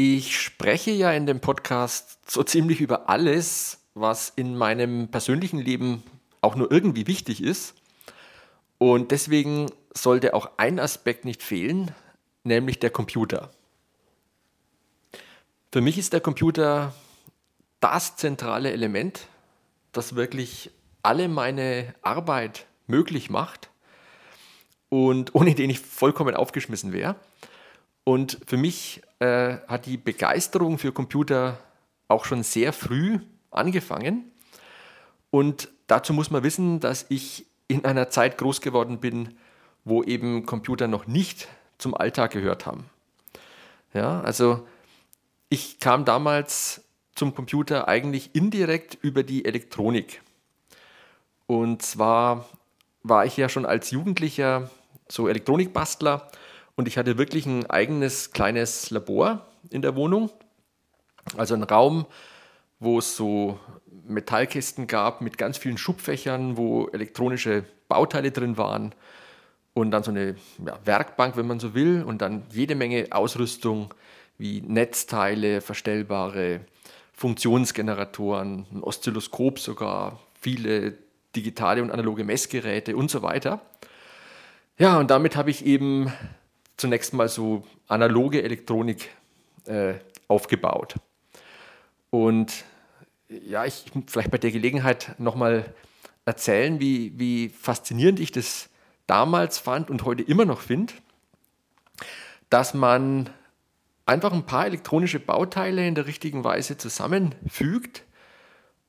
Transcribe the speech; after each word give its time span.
Ich 0.00 0.40
spreche 0.40 0.92
ja 0.92 1.10
in 1.10 1.26
dem 1.26 1.40
Podcast 1.40 2.20
so 2.30 2.44
ziemlich 2.44 2.80
über 2.80 3.08
alles, 3.08 3.80
was 3.94 4.32
in 4.36 4.56
meinem 4.56 5.08
persönlichen 5.08 5.58
Leben 5.58 6.04
auch 6.40 6.54
nur 6.54 6.70
irgendwie 6.70 7.08
wichtig 7.08 7.42
ist. 7.42 7.74
Und 8.78 9.10
deswegen 9.10 9.66
sollte 9.92 10.34
auch 10.34 10.50
ein 10.56 10.78
Aspekt 10.78 11.24
nicht 11.24 11.42
fehlen, 11.42 11.90
nämlich 12.44 12.78
der 12.78 12.90
Computer. 12.90 13.50
Für 15.72 15.80
mich 15.80 15.98
ist 15.98 16.12
der 16.12 16.20
Computer 16.20 16.94
das 17.80 18.14
zentrale 18.14 18.70
Element, 18.70 19.26
das 19.90 20.14
wirklich 20.14 20.70
alle 21.02 21.28
meine 21.28 21.92
Arbeit 22.02 22.66
möglich 22.86 23.30
macht 23.30 23.68
und 24.90 25.34
ohne 25.34 25.56
den 25.56 25.70
ich 25.70 25.80
vollkommen 25.80 26.36
aufgeschmissen 26.36 26.92
wäre. 26.92 27.16
Und 28.08 28.38
für 28.46 28.56
mich 28.56 29.02
äh, 29.18 29.58
hat 29.68 29.84
die 29.84 29.98
Begeisterung 29.98 30.78
für 30.78 30.92
Computer 30.92 31.58
auch 32.08 32.24
schon 32.24 32.42
sehr 32.42 32.72
früh 32.72 33.18
angefangen. 33.50 34.32
Und 35.28 35.68
dazu 35.88 36.14
muss 36.14 36.30
man 36.30 36.42
wissen, 36.42 36.80
dass 36.80 37.04
ich 37.10 37.44
in 37.66 37.84
einer 37.84 38.08
Zeit 38.08 38.38
groß 38.38 38.62
geworden 38.62 38.98
bin, 38.98 39.36
wo 39.84 40.02
eben 40.02 40.46
Computer 40.46 40.88
noch 40.88 41.06
nicht 41.06 41.48
zum 41.76 41.94
Alltag 41.94 42.30
gehört 42.30 42.64
haben. 42.64 42.86
Ja, 43.92 44.22
also 44.22 44.66
ich 45.50 45.78
kam 45.78 46.06
damals 46.06 46.86
zum 47.14 47.34
Computer 47.34 47.88
eigentlich 47.88 48.34
indirekt 48.34 48.96
über 49.02 49.22
die 49.22 49.44
Elektronik. 49.44 50.22
Und 51.46 51.82
zwar 51.82 52.48
war 53.02 53.26
ich 53.26 53.36
ja 53.36 53.50
schon 53.50 53.66
als 53.66 53.90
Jugendlicher 53.90 54.70
so 55.08 55.28
Elektronikbastler 55.28 56.30
und 56.78 56.86
ich 56.86 56.96
hatte 56.96 57.18
wirklich 57.18 57.44
ein 57.44 57.68
eigenes 57.68 58.30
kleines 58.30 58.90
Labor 58.90 59.44
in 59.68 59.82
der 59.82 59.96
Wohnung. 59.96 60.30
Also 61.36 61.54
ein 61.54 61.64
Raum, 61.64 62.06
wo 62.78 63.00
es 63.00 63.16
so 63.16 63.58
Metallkästen 64.06 64.86
gab 64.86 65.20
mit 65.20 65.36
ganz 65.38 65.58
vielen 65.58 65.76
Schubfächern, 65.76 66.56
wo 66.56 66.86
elektronische 66.92 67.64
Bauteile 67.88 68.30
drin 68.30 68.56
waren 68.58 68.94
und 69.74 69.90
dann 69.90 70.04
so 70.04 70.12
eine 70.12 70.36
ja, 70.64 70.78
Werkbank, 70.84 71.36
wenn 71.36 71.48
man 71.48 71.58
so 71.58 71.74
will, 71.74 72.04
und 72.04 72.22
dann 72.22 72.44
jede 72.52 72.76
Menge 72.76 73.08
Ausrüstung 73.10 73.92
wie 74.38 74.60
Netzteile, 74.60 75.60
verstellbare 75.60 76.60
Funktionsgeneratoren, 77.12 78.66
ein 78.72 78.84
Oszilloskop 78.84 79.58
sogar, 79.58 80.20
viele 80.40 80.94
digitale 81.34 81.82
und 81.82 81.90
analoge 81.90 82.22
Messgeräte 82.22 82.96
und 82.96 83.10
so 83.10 83.22
weiter. 83.22 83.62
Ja, 84.78 85.00
und 85.00 85.10
damit 85.10 85.34
habe 85.34 85.50
ich 85.50 85.66
eben 85.66 86.12
zunächst 86.78 87.12
mal 87.12 87.28
so 87.28 87.64
analoge 87.86 88.42
Elektronik 88.42 89.10
äh, 89.66 89.94
aufgebaut. 90.28 90.94
Und 92.10 92.64
ja, 93.28 93.66
ich 93.66 93.84
vielleicht 94.06 94.30
bei 94.30 94.38
der 94.38 94.50
Gelegenheit 94.50 95.14
nochmal 95.18 95.74
erzählen, 96.24 96.80
wie, 96.80 97.18
wie 97.18 97.50
faszinierend 97.50 98.20
ich 98.20 98.32
das 98.32 98.70
damals 99.06 99.58
fand 99.58 99.90
und 99.90 100.04
heute 100.04 100.22
immer 100.22 100.44
noch 100.44 100.60
finde, 100.60 100.94
dass 102.50 102.74
man 102.74 103.30
einfach 104.06 104.32
ein 104.32 104.46
paar 104.46 104.66
elektronische 104.66 105.20
Bauteile 105.20 105.86
in 105.86 105.94
der 105.94 106.06
richtigen 106.06 106.44
Weise 106.44 106.78
zusammenfügt 106.78 108.04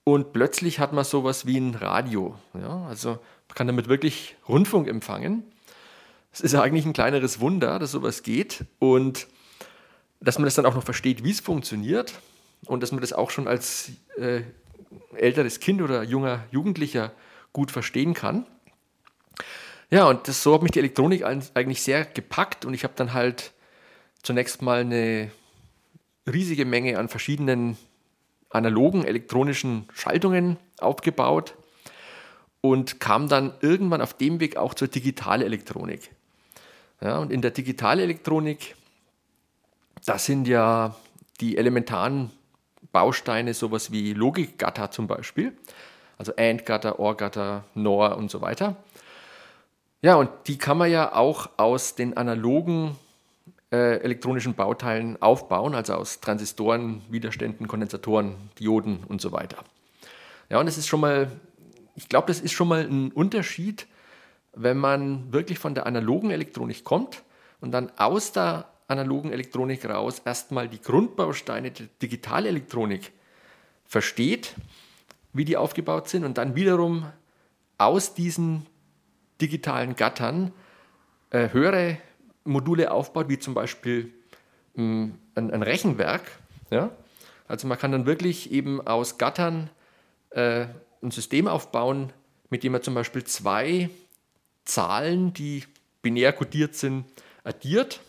und 0.03 0.33
plötzlich 0.33 0.79
hat 0.79 0.93
man 0.93 1.03
sowas 1.03 1.45
wie 1.45 1.57
ein 1.57 1.75
Radio. 1.75 2.35
Ja? 2.53 2.85
Also 2.87 3.09
man 3.09 3.55
kann 3.55 3.67
damit 3.67 3.87
wirklich 3.89 4.35
Rundfunk 4.47 4.87
empfangen. 4.87 5.43
Es 6.39 6.53
ist 6.53 6.55
eigentlich 6.55 6.85
ein 6.85 6.93
kleineres 6.93 7.41
Wunder, 7.41 7.79
dass 7.79 7.91
sowas 7.91 8.23
geht 8.23 8.63
und 8.79 9.27
dass 10.21 10.37
man 10.37 10.45
das 10.45 10.55
dann 10.55 10.65
auch 10.65 10.73
noch 10.73 10.85
versteht, 10.85 11.25
wie 11.25 11.31
es 11.31 11.41
funktioniert 11.41 12.13
und 12.65 12.81
dass 12.81 12.93
man 12.93 13.01
das 13.01 13.11
auch 13.11 13.29
schon 13.29 13.45
als 13.45 13.91
äh, 14.17 14.43
älteres 15.17 15.59
Kind 15.59 15.81
oder 15.81 16.01
junger 16.03 16.45
Jugendlicher 16.49 17.11
gut 17.51 17.71
verstehen 17.71 18.13
kann. 18.13 18.45
Ja, 19.89 20.07
und 20.07 20.29
das, 20.29 20.41
so 20.41 20.53
hat 20.53 20.61
mich 20.61 20.71
die 20.71 20.79
Elektronik 20.79 21.25
eigentlich 21.25 21.81
sehr 21.81 22.05
gepackt 22.05 22.63
und 22.63 22.73
ich 22.73 22.85
habe 22.85 22.93
dann 22.95 23.13
halt 23.13 23.51
zunächst 24.23 24.61
mal 24.61 24.79
eine 24.79 25.31
riesige 26.25 26.63
Menge 26.63 26.97
an 26.99 27.09
verschiedenen 27.09 27.77
analogen 28.49 29.03
elektronischen 29.03 29.89
Schaltungen 29.93 30.55
aufgebaut 30.79 31.55
und 32.61 33.01
kam 33.01 33.27
dann 33.27 33.53
irgendwann 33.59 34.01
auf 34.01 34.13
dem 34.13 34.39
Weg 34.39 34.55
auch 34.55 34.73
zur 34.73 34.87
Digitalelektronik. 34.87 36.11
Ja, 37.01 37.17
und 37.19 37.31
in 37.31 37.41
der 37.41 37.51
Digitalelektronik, 37.51 38.75
das 40.05 40.25
sind 40.25 40.47
ja 40.47 40.95
die 41.39 41.57
elementaren 41.57 42.31
Bausteine, 42.91 43.53
sowas 43.53 43.91
wie 43.91 44.13
Logikgatter 44.13 44.91
zum 44.91 45.07
Beispiel, 45.07 45.53
also 46.17 46.33
AND-Gatter, 46.35 46.99
OR-Gatter, 46.99 47.63
NOR 47.75 48.17
und 48.17 48.29
so 48.29 48.41
weiter. 48.41 48.75
Ja, 50.01 50.15
und 50.15 50.29
die 50.47 50.57
kann 50.57 50.77
man 50.77 50.91
ja 50.91 51.13
auch 51.13 51.49
aus 51.57 51.95
den 51.95 52.17
analogen 52.17 52.95
äh, 53.71 53.99
elektronischen 54.01 54.55
Bauteilen 54.55 55.21
aufbauen, 55.21 55.75
also 55.75 55.93
aus 55.93 56.19
Transistoren, 56.21 57.01
Widerständen, 57.09 57.67
Kondensatoren, 57.67 58.35
Dioden 58.57 59.03
und 59.07 59.21
so 59.21 59.31
weiter. 59.31 59.57
Ja, 60.49 60.59
und 60.59 60.65
das 60.65 60.77
ist 60.77 60.87
schon 60.87 61.01
mal, 61.01 61.31
ich 61.95 62.09
glaube, 62.09 62.27
das 62.27 62.39
ist 62.39 62.53
schon 62.53 62.67
mal 62.67 62.81
ein 62.81 63.11
Unterschied, 63.11 63.87
wenn 64.53 64.77
man 64.77 65.31
wirklich 65.31 65.59
von 65.59 65.75
der 65.75 65.85
analogen 65.85 66.31
Elektronik 66.31 66.83
kommt 66.83 67.23
und 67.61 67.71
dann 67.71 67.91
aus 67.97 68.31
der 68.31 68.69
analogen 68.87 69.31
Elektronik 69.31 69.85
raus 69.85 70.21
erstmal 70.25 70.67
die 70.67 70.81
Grundbausteine 70.81 71.71
der 71.71 71.87
Digitalelektronik 72.01 73.11
versteht, 73.85 74.55
wie 75.33 75.45
die 75.45 75.57
aufgebaut 75.57 76.09
sind 76.09 76.25
und 76.25 76.37
dann 76.37 76.55
wiederum 76.55 77.05
aus 77.77 78.13
diesen 78.13 78.65
digitalen 79.39 79.95
Gattern 79.95 80.51
äh, 81.29 81.49
höhere 81.53 81.97
Module 82.43 82.91
aufbaut, 82.91 83.29
wie 83.29 83.39
zum 83.39 83.53
Beispiel 83.53 84.11
mh, 84.73 84.83
hm, 84.83 85.15
ein, 85.35 85.51
ein, 85.51 85.63
Rechenwerk. 85.63 86.23
Ja? 86.71 86.91
Also 87.47 87.67
man 87.67 87.77
kann 87.77 87.91
dann 87.91 88.05
wirklich 88.05 88.51
eben 88.51 88.85
aus 88.85 89.17
Gattern 89.17 89.69
äh, 90.31 90.65
ein 91.01 91.11
System 91.11 91.47
aufbauen, 91.47 92.11
mit 92.49 92.63
dem 92.63 92.73
man 92.73 92.81
zum 92.81 92.95
Beispiel 92.95 93.23
zwei 93.23 93.89
Zahlen, 94.69 95.33
die 95.33 95.63
binär 96.01 96.33
kodiert 96.33 96.75
sind, 96.75 97.05
addiert. 97.43 97.99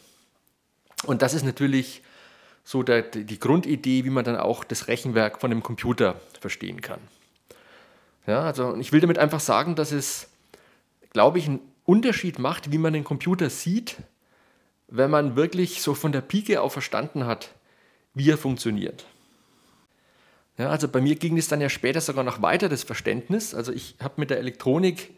Und 1.04 1.22
das 1.22 1.34
ist 1.34 1.44
natürlich 1.44 2.02
so 2.64 2.82
der, 2.82 3.02
die 3.02 3.38
Grundidee, 3.38 4.04
wie 4.04 4.10
man 4.10 4.24
dann 4.24 4.36
auch 4.36 4.64
das 4.64 4.86
Rechenwerk 4.86 5.40
von 5.40 5.50
einem 5.50 5.62
Computer 5.62 6.20
verstehen 6.40 6.80
kann. 6.80 7.00
Ja, 8.26 8.42
also 8.42 8.76
ich 8.76 8.92
will 8.92 9.00
damit 9.00 9.18
einfach 9.18 9.40
sagen, 9.40 9.74
dass 9.74 9.92
es, 9.92 10.28
glaube 11.12 11.38
ich, 11.38 11.46
einen 11.46 11.60
Unterschied 11.84 12.38
macht, 12.38 12.70
wie 12.70 12.78
man 12.78 12.92
den 12.92 13.02
Computer 13.02 13.50
sieht, 13.50 13.96
wenn 14.88 15.10
man 15.10 15.36
wirklich 15.36 15.82
so 15.82 15.94
von 15.94 16.12
der 16.12 16.20
Pike 16.20 16.60
auf 16.60 16.72
verstanden 16.72 17.26
hat, 17.26 17.54
wie 18.14 18.30
er 18.30 18.38
funktioniert. 18.38 19.04
Ja, 20.58 20.68
also 20.68 20.88
bei 20.88 21.00
mir 21.00 21.16
ging 21.16 21.38
es 21.38 21.48
dann 21.48 21.60
ja 21.60 21.70
später 21.70 22.00
sogar 22.00 22.22
noch 22.22 22.42
weiter, 22.42 22.68
das 22.68 22.82
Verständnis. 22.84 23.54
Also 23.54 23.72
ich 23.72 23.96
habe 24.00 24.14
mit 24.18 24.30
der 24.30 24.38
Elektronik 24.38 25.10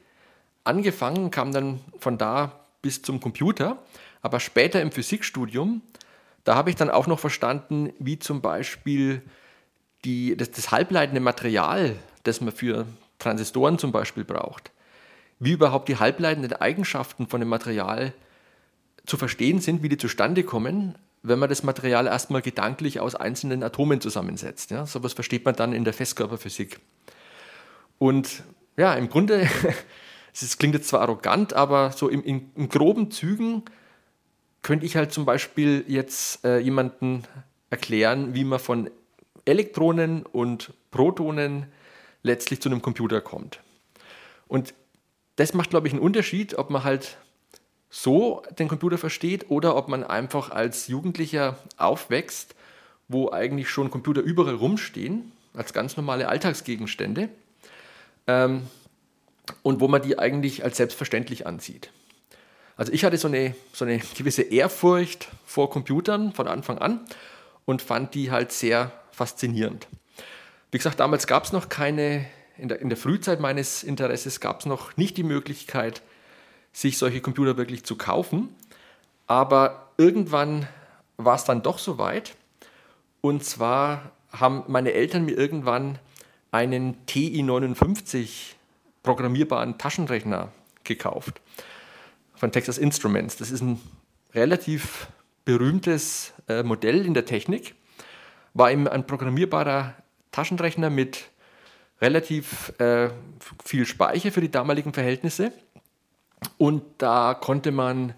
angefangen, 0.65 1.31
kam 1.31 1.53
dann 1.53 1.81
von 1.99 2.19
da 2.19 2.61
bis 2.83 3.03
zum 3.03 3.21
Computer, 3.21 3.79
aber 4.21 4.41
später 4.41 4.81
im 4.81 4.93
Physikstudium, 4.93 5.83
da 6.45 6.55
habe 6.55 6.71
ich 6.71 6.77
dann 6.77 6.91
auch 6.91 7.07
noch 7.07 7.19
verstanden, 7.19 7.93
wie 7.99 8.19
zum 8.19 8.41
Beispiel 8.41 9.23
die, 10.05 10.37
das, 10.37 10.51
das 10.51 10.71
halbleitende 10.71 11.21
Material, 11.21 11.97
das 12.25 12.41
man 12.41 12.53
für 12.53 12.87
Transistoren 13.19 13.79
zum 13.79 13.93
Beispiel 13.93 14.25
braucht, 14.25 14.73
wie 15.39 15.53
überhaupt 15.53 15.89
die 15.89 15.99
halbleitenden 15.99 16.53
Eigenschaften 16.55 17.29
von 17.29 17.41
dem 17.41 17.49
Material 17.49 18.13
zu 19.07 19.17
verstehen 19.17 19.61
sind, 19.61 19.83
wie 19.83 19.89
die 19.89 19.97
zustande 19.97 20.45
kommen, 20.45 20.97
wenn 21.23 21.39
man 21.39 21.49
das 21.49 21.63
Material 21.63 22.07
erstmal 22.07 22.43
gedanklich 22.43 23.01
aus 23.01 23.15
einzelnen 23.15 23.63
Atomen 23.63 24.01
zusammensetzt. 24.01 24.71
Ja, 24.71 24.87
sowas 24.87 25.13
versteht 25.13 25.45
man 25.45 25.55
dann 25.55 25.73
in 25.73 25.85
der 25.85 25.93
Festkörperphysik. 25.93 26.81
Und 27.99 28.43
ja, 28.77 28.95
im 28.95 29.09
Grunde 29.09 29.49
es 30.33 30.59
klingt 30.59 30.75
jetzt 30.75 30.89
zwar 30.89 31.03
arrogant, 31.03 31.53
aber 31.53 31.93
so 31.93 32.09
im, 32.09 32.25
in, 32.25 32.51
in 32.55 32.69
groben 32.69 33.11
Zügen 33.11 33.65
könnte 34.63 34.87
ich 34.87 34.97
halt 34.97 35.13
zum 35.13 35.25
Beispiel 35.25 35.85
jetzt 35.89 36.45
äh, 36.45 36.59
jemanden 36.59 37.25
erklären, 37.71 38.35
wie 38.35 38.45
man 38.45 38.59
von 38.59 38.91
Elektronen 39.45 40.25
und 40.25 40.73
Protonen 40.91 41.67
letztlich 42.23 42.63
zu 42.63 42.69
einem 42.69 42.81
Computer 42.81 43.21
kommt. 43.21 43.61
Und 44.47 44.75
das 45.37 45.55
macht, 45.55 45.71
glaube 45.71 45.89
ich, 45.89 45.93
einen 45.93 46.03
Unterschied, 46.03 46.57
ob 46.57 46.71
man 46.71 46.85
halt 46.85 47.17
so 47.91 48.43
den 48.59 48.69
Computer 48.69 48.99
versteht 48.99 49.51
oder 49.51 49.77
ob 49.77 49.89
man 49.89 50.05
einfach 50.05 50.51
als 50.51 50.87
Jugendlicher 50.87 51.59
aufwächst, 51.77 52.55
wo 53.09 53.31
eigentlich 53.31 53.69
schon 53.69 53.91
Computer 53.91 54.23
überall 54.23 54.55
rumstehen, 54.55 55.33
als 55.55 55.73
ganz 55.73 55.97
normale 55.97 56.29
Alltagsgegenstände. 56.29 57.29
Ähm, 58.27 58.63
und 59.63 59.81
wo 59.81 59.89
man 59.89 60.03
die 60.03 60.19
eigentlich 60.19 60.65
als 60.65 60.77
selbstverständlich 60.77 61.47
ansieht. 61.47 61.91
Also 62.77 62.93
ich 62.93 63.05
hatte 63.05 63.19
so 63.19 63.29
eine, 63.29 63.55
so 63.73 63.85
eine 63.85 63.99
gewisse 63.99 64.43
Ehrfurcht 64.43 65.29
vor 65.45 65.71
Computern 65.71 66.33
von 66.33 66.49
Anfang 66.49 66.79
an 66.79 67.01
und 67.65 67.83
fand 67.83 68.15
die 68.15 68.31
halt 68.31 68.53
sehr 68.53 68.93
faszinierend. 69.13 69.89
Wie 70.71 70.79
gesagt, 70.79 71.01
damals 71.01 71.27
gab 71.27 71.45
es 71.45 71.53
noch 71.53 71.69
keine, 71.69 72.25
in 72.57 72.69
der, 72.69 72.81
in 72.81 72.89
der 72.89 72.97
Frühzeit 72.97 73.41
meines 73.41 73.83
Interesses 73.83 74.41
gab 74.41 74.61
es 74.61 74.67
noch 74.67 74.97
nicht 74.97 75.17
die 75.17 75.23
Möglichkeit, 75.23 76.03
sich 76.73 76.97
solche 76.97 77.21
Computer 77.21 77.57
wirklich 77.57 77.85
zu 77.85 77.97
kaufen. 77.97 78.49
Aber 79.27 79.91
irgendwann 79.99 80.67
war 81.19 81.37
es 81.37 81.45
dann 81.45 81.63
doch 81.63 81.79
soweit. 81.79 82.35
Und 83.21 83.45
zwar 83.45 84.13
haben 84.33 84.65
meine 84.67 84.93
Eltern 84.93 85.27
mir 85.27 85.37
irgendwann 85.37 85.99
einen 86.51 87.05
TI-59 87.07 88.55
programmierbaren 89.03 89.79
Taschenrechner 89.79 90.53
gekauft 90.85 91.41
von 92.35 92.53
Texas 92.53 92.79
Instruments. 92.79 93.37
Das 93.37 93.51
ist 93.51 93.61
ein 93.61 93.81
relativ 94.35 95.09
berühmtes 95.45 96.33
äh, 96.49 96.63
Modell 96.63 97.05
in 97.07 97.15
der 97.15 97.25
Technik. 97.25 97.75
War 98.55 98.71
eben 98.71 98.87
ein 98.89 99.07
programmierbarer 99.07 99.95
Taschenrechner 100.31 100.91
mit 100.91 101.31
relativ 102.01 102.73
äh, 102.79 103.11
viel 103.65 103.87
Speicher 103.87 104.33
für 104.33 104.41
die 104.41 104.51
damaligen 104.51 104.93
Verhältnisse. 104.93 105.53
Und 106.59 106.83
da 106.99 107.35
konnte 107.35 107.71
man 107.71 108.15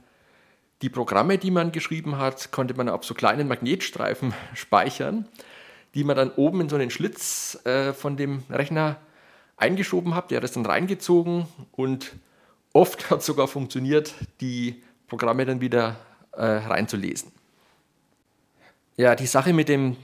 die 0.82 0.88
Programme, 0.88 1.38
die 1.38 1.50
man 1.50 1.72
geschrieben 1.72 2.18
hat, 2.18 2.50
konnte 2.50 2.74
man 2.74 2.88
auf 2.88 3.04
so 3.04 3.14
kleinen 3.14 3.48
Magnetstreifen 3.48 4.34
speichern, 4.54 5.28
die 5.94 6.04
man 6.04 6.16
dann 6.16 6.30
oben 6.30 6.62
in 6.62 6.68
so 6.68 6.76
einen 6.76 6.90
Schlitz 6.90 7.58
äh, 7.64 7.92
von 7.92 8.16
dem 8.16 8.42
Rechner 8.50 8.96
eingeschoben 9.56 10.14
hat. 10.14 10.30
Der 10.30 10.36
hat 10.36 10.44
das 10.44 10.52
dann 10.52 10.66
reingezogen 10.66 11.46
und 11.72 12.12
oft 12.72 13.10
hat 13.10 13.20
es 13.20 13.26
sogar 13.26 13.48
funktioniert, 13.48 14.14
die 14.40 14.82
Programme 15.06 15.44
dann 15.44 15.60
wieder 15.60 15.96
äh, 16.32 16.44
reinzulesen. 16.44 17.32
Ja, 18.96 19.14
die 19.14 19.26
Sache 19.26 19.52
mit 19.52 19.68
dem 19.68 19.96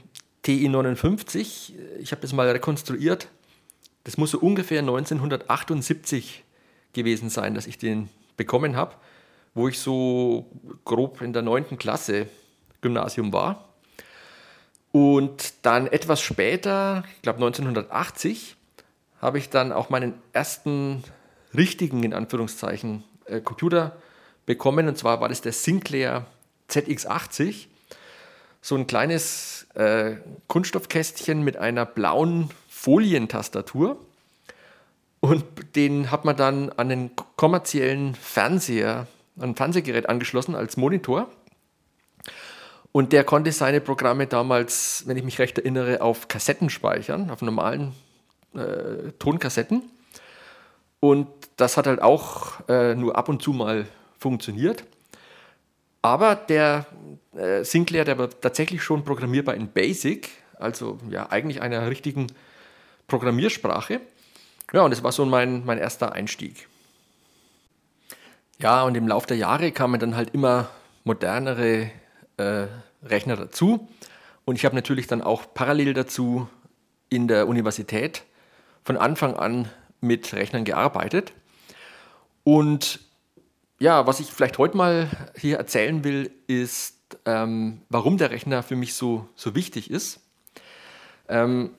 TI-59, 0.43 1.73
ich 1.99 2.11
habe 2.11 2.21
das 2.21 2.33
mal 2.33 2.49
rekonstruiert, 2.49 3.29
das 4.03 4.17
muss 4.17 4.31
so 4.31 4.39
ungefähr 4.39 4.79
1978 4.79 6.43
gewesen 6.93 7.29
sein, 7.29 7.53
dass 7.53 7.67
ich 7.67 7.77
den 7.77 8.09
bekommen 8.35 8.75
habe, 8.75 8.95
wo 9.53 9.67
ich 9.67 9.79
so 9.79 10.49
grob 10.83 11.21
in 11.21 11.33
der 11.33 11.41
9. 11.41 11.77
Klasse 11.77 12.27
Gymnasium 12.81 13.31
war. 13.31 13.69
Und 14.91 15.53
dann 15.61 15.87
etwas 15.87 16.21
später, 16.21 17.03
ich 17.15 17.21
glaube 17.21 17.37
1980, 17.37 18.57
habe 19.21 19.37
ich 19.37 19.49
dann 19.49 19.71
auch 19.71 19.89
meinen 19.89 20.15
ersten 20.33 21.03
richtigen, 21.55 22.03
in 22.03 22.13
Anführungszeichen, 22.13 23.03
äh, 23.25 23.39
Computer 23.39 23.95
bekommen. 24.45 24.87
Und 24.87 24.97
zwar 24.97 25.21
war 25.21 25.29
das 25.29 25.41
der 25.41 25.53
Sinclair 25.53 26.25
ZX80. 26.69 27.67
So 28.61 28.75
ein 28.75 28.87
kleines 28.87 29.67
äh, 29.75 30.15
Kunststoffkästchen 30.47 31.43
mit 31.43 31.57
einer 31.57 31.85
blauen 31.85 32.49
Folientastatur. 32.67 33.99
Und 35.19 35.45
den 35.75 36.09
hat 36.09 36.25
man 36.25 36.35
dann 36.35 36.71
an 36.71 36.89
den 36.89 37.11
kommerziellen 37.35 38.15
Fernseher, 38.15 39.05
an 39.37 39.51
ein 39.51 39.55
Fernsehgerät 39.55 40.09
angeschlossen 40.09 40.55
als 40.55 40.77
Monitor. 40.77 41.29
Und 42.91 43.13
der 43.13 43.23
konnte 43.23 43.51
seine 43.51 43.81
Programme 43.81 44.25
damals, 44.25 45.03
wenn 45.05 45.15
ich 45.15 45.23
mich 45.23 45.37
recht 45.37 45.59
erinnere, 45.59 46.01
auf 46.01 46.27
Kassetten 46.27 46.69
speichern, 46.69 47.29
auf 47.29 47.41
normalen 47.41 47.93
äh, 48.55 49.11
Tonkassetten. 49.19 49.83
Und 50.99 51.27
das 51.57 51.77
hat 51.77 51.87
halt 51.87 52.01
auch 52.01 52.67
äh, 52.69 52.95
nur 52.95 53.17
ab 53.17 53.29
und 53.29 53.41
zu 53.41 53.53
mal 53.53 53.87
funktioniert. 54.19 54.83
Aber 56.01 56.35
der 56.35 56.85
äh, 57.35 57.63
Sinclair, 57.63 58.05
der 58.05 58.17
war 58.17 58.29
tatsächlich 58.29 58.83
schon 58.83 59.03
programmierbar 59.03 59.55
in 59.55 59.67
Basic, 59.67 60.29
also 60.57 60.99
ja 61.09 61.29
eigentlich 61.29 61.61
einer 61.61 61.89
richtigen 61.89 62.27
Programmiersprache. 63.07 64.01
Ja, 64.73 64.83
und 64.83 64.91
das 64.91 65.03
war 65.03 65.11
so 65.11 65.25
mein, 65.25 65.65
mein 65.65 65.77
erster 65.77 66.13
Einstieg. 66.13 66.67
Ja, 68.59 68.83
und 68.83 68.95
im 68.95 69.07
Laufe 69.07 69.27
der 69.27 69.37
Jahre 69.37 69.71
kamen 69.71 69.99
dann 69.99 70.15
halt 70.15 70.33
immer 70.33 70.69
modernere 71.03 71.89
äh, 72.37 72.67
Rechner 73.03 73.35
dazu. 73.35 73.87
Und 74.45 74.55
ich 74.55 74.65
habe 74.65 74.75
natürlich 74.75 75.07
dann 75.07 75.21
auch 75.21 75.53
parallel 75.53 75.93
dazu 75.93 76.47
in 77.09 77.27
der 77.27 77.47
Universität 77.47 78.23
von 78.83 78.97
Anfang 78.97 79.35
an 79.35 79.69
mit 79.99 80.33
Rechnern 80.33 80.65
gearbeitet. 80.65 81.33
Und 82.43 82.99
ja, 83.79 84.05
was 84.07 84.19
ich 84.19 84.27
vielleicht 84.27 84.57
heute 84.57 84.77
mal 84.77 85.09
hier 85.35 85.57
erzählen 85.57 86.03
will, 86.03 86.31
ist, 86.47 86.97
ähm, 87.25 87.81
warum 87.89 88.17
der 88.17 88.31
Rechner 88.31 88.63
für 88.63 88.75
mich 88.75 88.93
so, 88.93 89.27
so 89.35 89.55
wichtig 89.55 89.89
ist. 89.89 90.19
Ähm, 91.27 91.71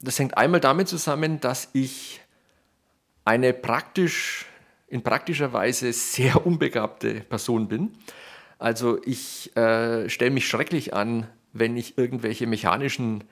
das 0.00 0.18
hängt 0.18 0.36
einmal 0.36 0.60
damit 0.60 0.88
zusammen, 0.88 1.40
dass 1.40 1.68
ich 1.72 2.20
eine 3.24 3.52
praktisch, 3.52 4.46
in 4.88 5.02
praktischer 5.02 5.52
Weise 5.52 5.92
sehr 5.92 6.44
unbegabte 6.46 7.20
Person 7.20 7.68
bin. 7.68 7.92
Also 8.58 9.00
ich 9.04 9.56
äh, 9.56 10.08
stelle 10.08 10.30
mich 10.30 10.46
schrecklich 10.46 10.94
an, 10.94 11.26
wenn 11.52 11.76
ich 11.76 11.98
irgendwelche 11.98 12.46
mechanischen 12.46 13.24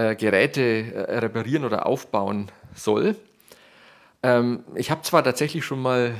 äh, 0.00 0.16
Geräte 0.16 0.62
äh, 0.62 1.18
reparieren 1.18 1.66
oder 1.66 1.84
aufbauen 1.84 2.50
soll. 2.74 3.16
Ähm, 4.22 4.64
ich 4.74 4.90
habe 4.90 5.02
zwar 5.02 5.22
tatsächlich 5.22 5.62
schon 5.62 5.82
mal 5.82 6.14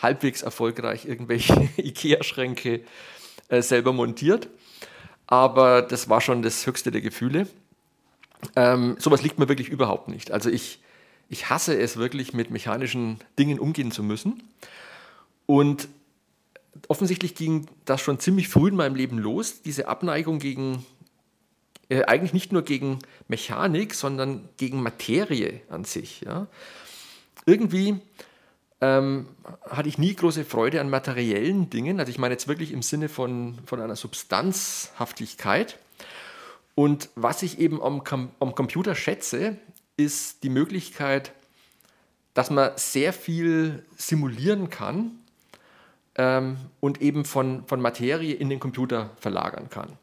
halbwegs 0.00 0.42
erfolgreich 0.42 1.04
irgendwelche 1.04 1.68
IKEA-Schränke 1.76 2.82
äh, 3.48 3.60
selber 3.60 3.92
montiert, 3.92 4.48
aber 5.26 5.82
das 5.82 6.08
war 6.08 6.20
schon 6.20 6.42
das 6.42 6.64
höchste 6.64 6.92
der 6.92 7.00
Gefühle. 7.00 7.48
Ähm, 8.54 8.94
sowas 9.00 9.22
liegt 9.22 9.40
mir 9.40 9.48
wirklich 9.48 9.68
überhaupt 9.68 10.06
nicht. 10.06 10.30
Also 10.30 10.48
ich, 10.48 10.80
ich 11.28 11.50
hasse 11.50 11.76
es 11.76 11.96
wirklich, 11.96 12.34
mit 12.34 12.52
mechanischen 12.52 13.18
Dingen 13.36 13.58
umgehen 13.58 13.90
zu 13.90 14.04
müssen. 14.04 14.44
Und 15.46 15.88
offensichtlich 16.86 17.34
ging 17.34 17.66
das 17.84 18.00
schon 18.00 18.20
ziemlich 18.20 18.48
früh 18.48 18.68
in 18.68 18.76
meinem 18.76 18.94
Leben 18.94 19.18
los, 19.18 19.60
diese 19.62 19.88
Abneigung 19.88 20.38
gegen, 20.38 20.86
äh, 21.88 22.04
eigentlich 22.04 22.32
nicht 22.32 22.52
nur 22.52 22.62
gegen 22.62 22.98
Mechanik, 23.28 23.94
sondern 23.94 24.48
gegen 24.56 24.82
Materie 24.82 25.60
an 25.68 25.84
sich. 25.84 26.22
Ja. 26.22 26.46
Irgendwie 27.46 28.00
ähm, 28.80 29.28
hatte 29.68 29.88
ich 29.88 29.98
nie 29.98 30.14
große 30.14 30.44
Freude 30.44 30.80
an 30.80 30.90
materiellen 30.90 31.70
Dingen, 31.70 32.00
also 32.00 32.10
ich 32.10 32.18
meine 32.18 32.34
jetzt 32.34 32.48
wirklich 32.48 32.72
im 32.72 32.82
Sinne 32.82 33.08
von, 33.08 33.58
von 33.66 33.80
einer 33.80 33.96
Substanzhaftigkeit. 33.96 35.78
Und 36.74 37.08
was 37.14 37.42
ich 37.42 37.58
eben 37.58 37.80
am, 37.82 38.02
am 38.40 38.54
Computer 38.54 38.94
schätze, 38.94 39.56
ist 39.96 40.42
die 40.42 40.48
Möglichkeit, 40.48 41.32
dass 42.34 42.50
man 42.50 42.72
sehr 42.76 43.12
viel 43.12 43.84
simulieren 43.96 44.68
kann 44.68 45.12
ähm, 46.16 46.56
und 46.80 47.00
eben 47.00 47.24
von, 47.24 47.64
von 47.66 47.80
Materie 47.80 48.34
in 48.34 48.50
den 48.50 48.58
Computer 48.58 49.10
verlagern 49.20 49.70
kann. 49.70 49.96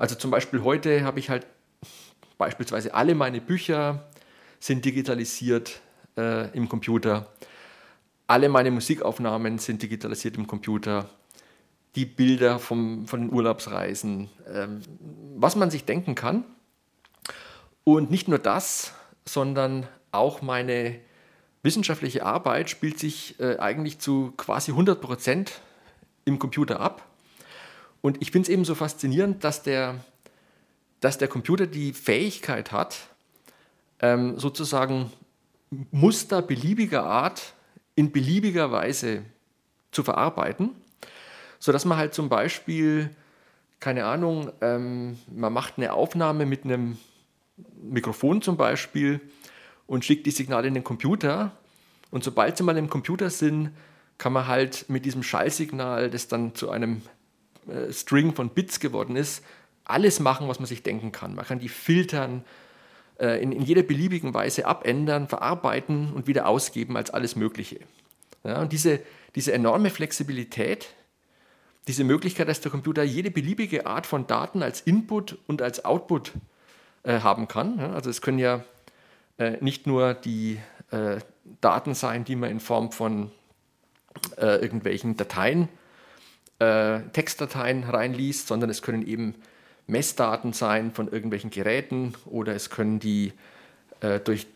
Also 0.00 0.14
zum 0.14 0.30
Beispiel 0.30 0.62
heute 0.62 1.04
habe 1.04 1.18
ich 1.18 1.28
halt 1.28 1.46
beispielsweise 2.38 2.94
alle 2.94 3.14
meine 3.14 3.42
Bücher 3.42 4.08
sind 4.58 4.86
digitalisiert 4.86 5.82
äh, 6.16 6.48
im 6.56 6.70
Computer. 6.70 7.30
Alle 8.26 8.48
meine 8.48 8.70
Musikaufnahmen 8.70 9.58
sind 9.58 9.82
digitalisiert 9.82 10.38
im 10.38 10.46
Computer. 10.46 11.10
Die 11.96 12.06
Bilder 12.06 12.58
vom, 12.58 13.06
von 13.06 13.20
den 13.20 13.30
Urlaubsreisen, 13.30 14.30
ähm, 14.50 14.80
was 15.36 15.54
man 15.54 15.70
sich 15.70 15.84
denken 15.84 16.14
kann. 16.14 16.44
Und 17.84 18.10
nicht 18.10 18.26
nur 18.26 18.38
das, 18.38 18.94
sondern 19.26 19.86
auch 20.12 20.40
meine 20.40 20.98
wissenschaftliche 21.62 22.24
Arbeit 22.24 22.70
spielt 22.70 22.98
sich 22.98 23.38
äh, 23.38 23.58
eigentlich 23.58 23.98
zu 23.98 24.32
quasi 24.38 24.70
100 24.70 24.98
Prozent 24.98 25.60
im 26.24 26.38
Computer 26.38 26.80
ab. 26.80 27.09
Und 28.02 28.20
ich 28.22 28.30
finde 28.30 28.46
es 28.46 28.48
eben 28.48 28.64
so 28.64 28.74
faszinierend, 28.74 29.44
dass 29.44 29.62
der, 29.62 30.04
dass 31.00 31.18
der 31.18 31.28
Computer 31.28 31.66
die 31.66 31.92
Fähigkeit 31.92 32.72
hat, 32.72 32.98
ähm, 34.00 34.38
sozusagen 34.38 35.12
Muster 35.90 36.42
beliebiger 36.42 37.04
Art 37.04 37.54
in 37.94 38.12
beliebiger 38.12 38.72
Weise 38.72 39.22
zu 39.92 40.02
verarbeiten, 40.02 40.70
sodass 41.58 41.84
man 41.84 41.98
halt 41.98 42.14
zum 42.14 42.28
Beispiel, 42.28 43.10
keine 43.78 44.06
Ahnung, 44.06 44.50
ähm, 44.60 45.18
man 45.30 45.52
macht 45.52 45.74
eine 45.76 45.92
Aufnahme 45.92 46.46
mit 46.46 46.64
einem 46.64 46.98
Mikrofon 47.82 48.42
zum 48.42 48.56
Beispiel 48.56 49.20
und 49.86 50.04
schickt 50.04 50.26
die 50.26 50.30
Signale 50.30 50.68
in 50.68 50.74
den 50.74 50.84
Computer. 50.84 51.52
Und 52.10 52.24
sobald 52.24 52.56
sie 52.56 52.62
mal 52.62 52.76
im 52.76 52.88
Computer 52.88 53.30
sind, 53.30 53.70
kann 54.18 54.32
man 54.32 54.46
halt 54.46 54.86
mit 54.88 55.04
diesem 55.04 55.22
Schallsignal, 55.22 56.10
das 56.10 56.28
dann 56.28 56.54
zu 56.54 56.70
einem 56.70 57.02
String 57.90 58.34
von 58.34 58.50
Bits 58.50 58.80
geworden 58.80 59.16
ist, 59.16 59.42
alles 59.84 60.20
machen, 60.20 60.48
was 60.48 60.58
man 60.58 60.66
sich 60.66 60.82
denken 60.82 61.12
kann. 61.12 61.34
Man 61.34 61.44
kann 61.44 61.58
die 61.58 61.68
filtern, 61.68 62.44
äh, 63.18 63.42
in, 63.42 63.52
in, 63.52 63.62
jeder 63.62 63.82
beliebigen 63.82 64.32
Weise 64.32 64.66
abändern, 64.66 65.28
verarbeiten 65.28 66.12
und 66.12 66.26
wieder 66.26 66.46
ausgeben 66.46 66.96
als 66.96 67.10
alles 67.10 67.36
Mögliche. 67.36 67.80
Ja, 68.44 68.60
und 68.60 68.72
diese, 68.72 69.00
diese 69.34 69.52
enorme 69.52 69.90
Flexibilität, 69.90 70.94
diese 71.88 72.04
Möglichkeit, 72.04 72.48
dass 72.48 72.60
der 72.60 72.70
Computer 72.70 73.02
jede 73.02 73.30
beliebige 73.30 73.86
Art 73.86 74.06
von 74.06 74.26
Daten 74.26 74.62
als 74.62 74.80
Input 74.80 75.38
und 75.46 75.60
als 75.60 75.84
Output 75.84 76.32
äh, 77.02 77.20
haben 77.20 77.48
kann. 77.48 77.80
Also 77.80 78.10
es 78.10 78.22
können 78.22 78.38
ja 78.38 78.64
äh, 79.38 79.56
nicht 79.60 79.86
nur 79.86 80.14
die 80.14 80.60
äh, 80.90 81.18
Daten 81.60 81.94
sein, 81.94 82.24
die 82.24 82.36
man 82.36 82.50
in 82.50 82.60
Form 82.60 82.92
von 82.92 83.30
äh, 84.36 84.56
irgendwelchen 84.56 85.16
Dateien, 85.16 85.68
äh, 86.60 87.00
Textdateien 87.12 87.84
reinliest, 87.84 88.46
sondern 88.46 88.70
es 88.70 88.82
können 88.82 89.06
eben 89.06 89.34
Messdaten 89.86 90.52
sein 90.52 90.92
von 90.92 91.08
irgendwelchen 91.08 91.50
Geräten 91.50 92.14
oder 92.26 92.54
es 92.54 92.70
können 92.70 93.00
die 93.00 93.32
äh, 94.00 94.20
durch 94.20 94.46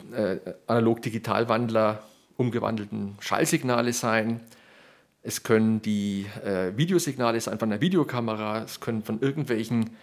analog-digital-Wandler 0.69 2.03
umgewandelten 2.37 3.17
Schallsignale 3.21 3.93
sein. 3.93 4.41
Es 5.23 5.43
können 5.43 5.81
die 5.81 6.27
äh, 6.45 6.77
Videosignale 6.77 7.41
sein 7.41 7.59
von 7.59 7.73
einer 7.73 7.81
Videokamera, 7.81 8.63
es 8.63 8.81
können 8.81 9.03
von 9.03 9.21
irgendwelchen 9.21 9.97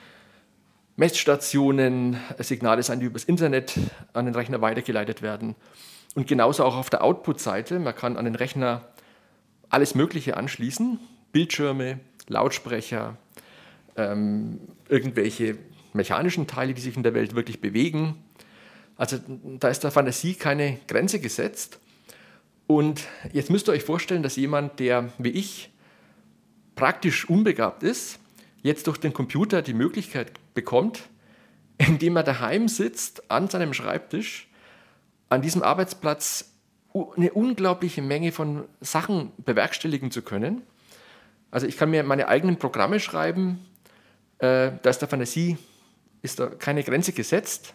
Messstationen 0.95 2.17
äh, 2.37 2.43
Signale 2.43 2.83
sein, 2.83 2.99
die 2.99 3.05
übers 3.05 3.23
Internet 3.23 3.77
an 4.13 4.25
den 4.25 4.35
Rechner 4.35 4.61
weitergeleitet 4.61 5.21
werden. 5.21 5.55
Und 6.15 6.27
genauso 6.27 6.65
auch 6.65 6.75
auf 6.75 6.89
der 6.89 7.03
Output-Seite. 7.03 7.79
Man 7.79 7.95
kann 7.95 8.17
an 8.17 8.25
den 8.25 8.35
Rechner 8.35 8.81
alles 9.69 9.95
Mögliche 9.95 10.37
anschließen: 10.37 10.99
Bildschirme, 11.31 11.99
Lautsprecher, 12.27 13.17
ähm, 13.95 14.59
irgendwelche 14.89 15.57
mechanischen 15.93 16.47
Teile, 16.47 16.73
die 16.73 16.81
sich 16.81 16.95
in 16.95 17.03
der 17.03 17.13
Welt 17.13 17.35
wirklich 17.35 17.61
bewegen. 17.61 18.23
Also 18.97 19.17
da 19.59 19.69
ist 19.69 19.83
der 19.83 19.91
Fantasie 19.91 20.35
keine 20.35 20.79
Grenze 20.87 21.19
gesetzt. 21.19 21.79
Und 22.67 23.07
jetzt 23.33 23.49
müsst 23.49 23.67
ihr 23.67 23.73
euch 23.73 23.83
vorstellen, 23.83 24.23
dass 24.23 24.35
jemand, 24.35 24.79
der 24.79 25.11
wie 25.17 25.31
ich 25.31 25.71
praktisch 26.75 27.29
unbegabt 27.29 27.83
ist, 27.83 28.19
jetzt 28.61 28.87
durch 28.87 28.97
den 28.97 29.13
Computer 29.13 29.61
die 29.61 29.73
Möglichkeit 29.73 30.31
bekommt, 30.53 31.09
indem 31.77 32.15
er 32.15 32.23
daheim 32.23 32.67
sitzt 32.67 33.29
an 33.29 33.49
seinem 33.49 33.73
Schreibtisch, 33.73 34.47
an 35.29 35.41
diesem 35.41 35.63
Arbeitsplatz 35.63 36.53
eine 36.93 37.31
unglaubliche 37.33 38.01
Menge 38.01 38.31
von 38.31 38.65
Sachen 38.81 39.31
bewerkstelligen 39.37 40.11
zu 40.11 40.21
können. 40.21 40.61
Also 41.51 41.67
ich 41.67 41.77
kann 41.77 41.91
mir 41.91 42.03
meine 42.03 42.27
eigenen 42.27 42.57
Programme 42.57 42.99
schreiben, 42.99 43.59
äh, 44.39 44.71
da 44.81 44.89
ist 44.89 44.99
der 44.99 45.07
Fantasie 45.07 45.57
ist 46.21 46.39
da 46.39 46.47
keine 46.47 46.83
Grenze 46.83 47.13
gesetzt 47.13 47.73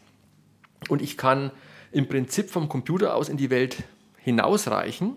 und 0.89 1.03
ich 1.03 1.17
kann 1.17 1.51
im 1.93 2.09
Prinzip 2.09 2.51
vom 2.51 2.69
Computer 2.69 3.15
aus 3.15 3.29
in 3.29 3.37
die 3.37 3.51
Welt 3.51 3.83
hinausreichen. 4.19 5.17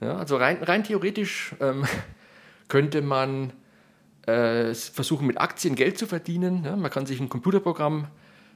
Ja, 0.00 0.16
also 0.16 0.36
rein, 0.36 0.62
rein 0.62 0.84
theoretisch 0.84 1.54
ähm, 1.60 1.84
könnte 2.68 3.02
man 3.02 3.52
äh, 4.26 4.74
versuchen, 4.74 5.26
mit 5.26 5.38
Aktien 5.40 5.74
Geld 5.74 5.98
zu 5.98 6.06
verdienen. 6.06 6.64
Ja, 6.64 6.76
man 6.76 6.90
kann 6.90 7.06
sich 7.06 7.20
ein 7.20 7.28
Computerprogramm 7.28 8.08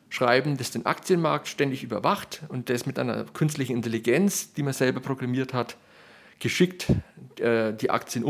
schreiben, 0.08 0.56
das 0.56 0.70
den 0.70 0.86
Aktienmarkt 0.86 1.48
ständig 1.48 1.84
überwacht 1.84 2.42
und 2.48 2.70
das 2.70 2.86
mit 2.86 2.98
einer 2.98 3.24
künstlichen 3.24 3.76
Intelligenz, 3.76 4.54
die 4.54 4.62
man 4.62 4.72
selber 4.72 5.00
programmiert 5.00 5.52
hat, 5.52 5.76
geschickt 6.38 6.86
äh, 7.38 7.74
die 7.74 7.90
Aktien 7.90 8.24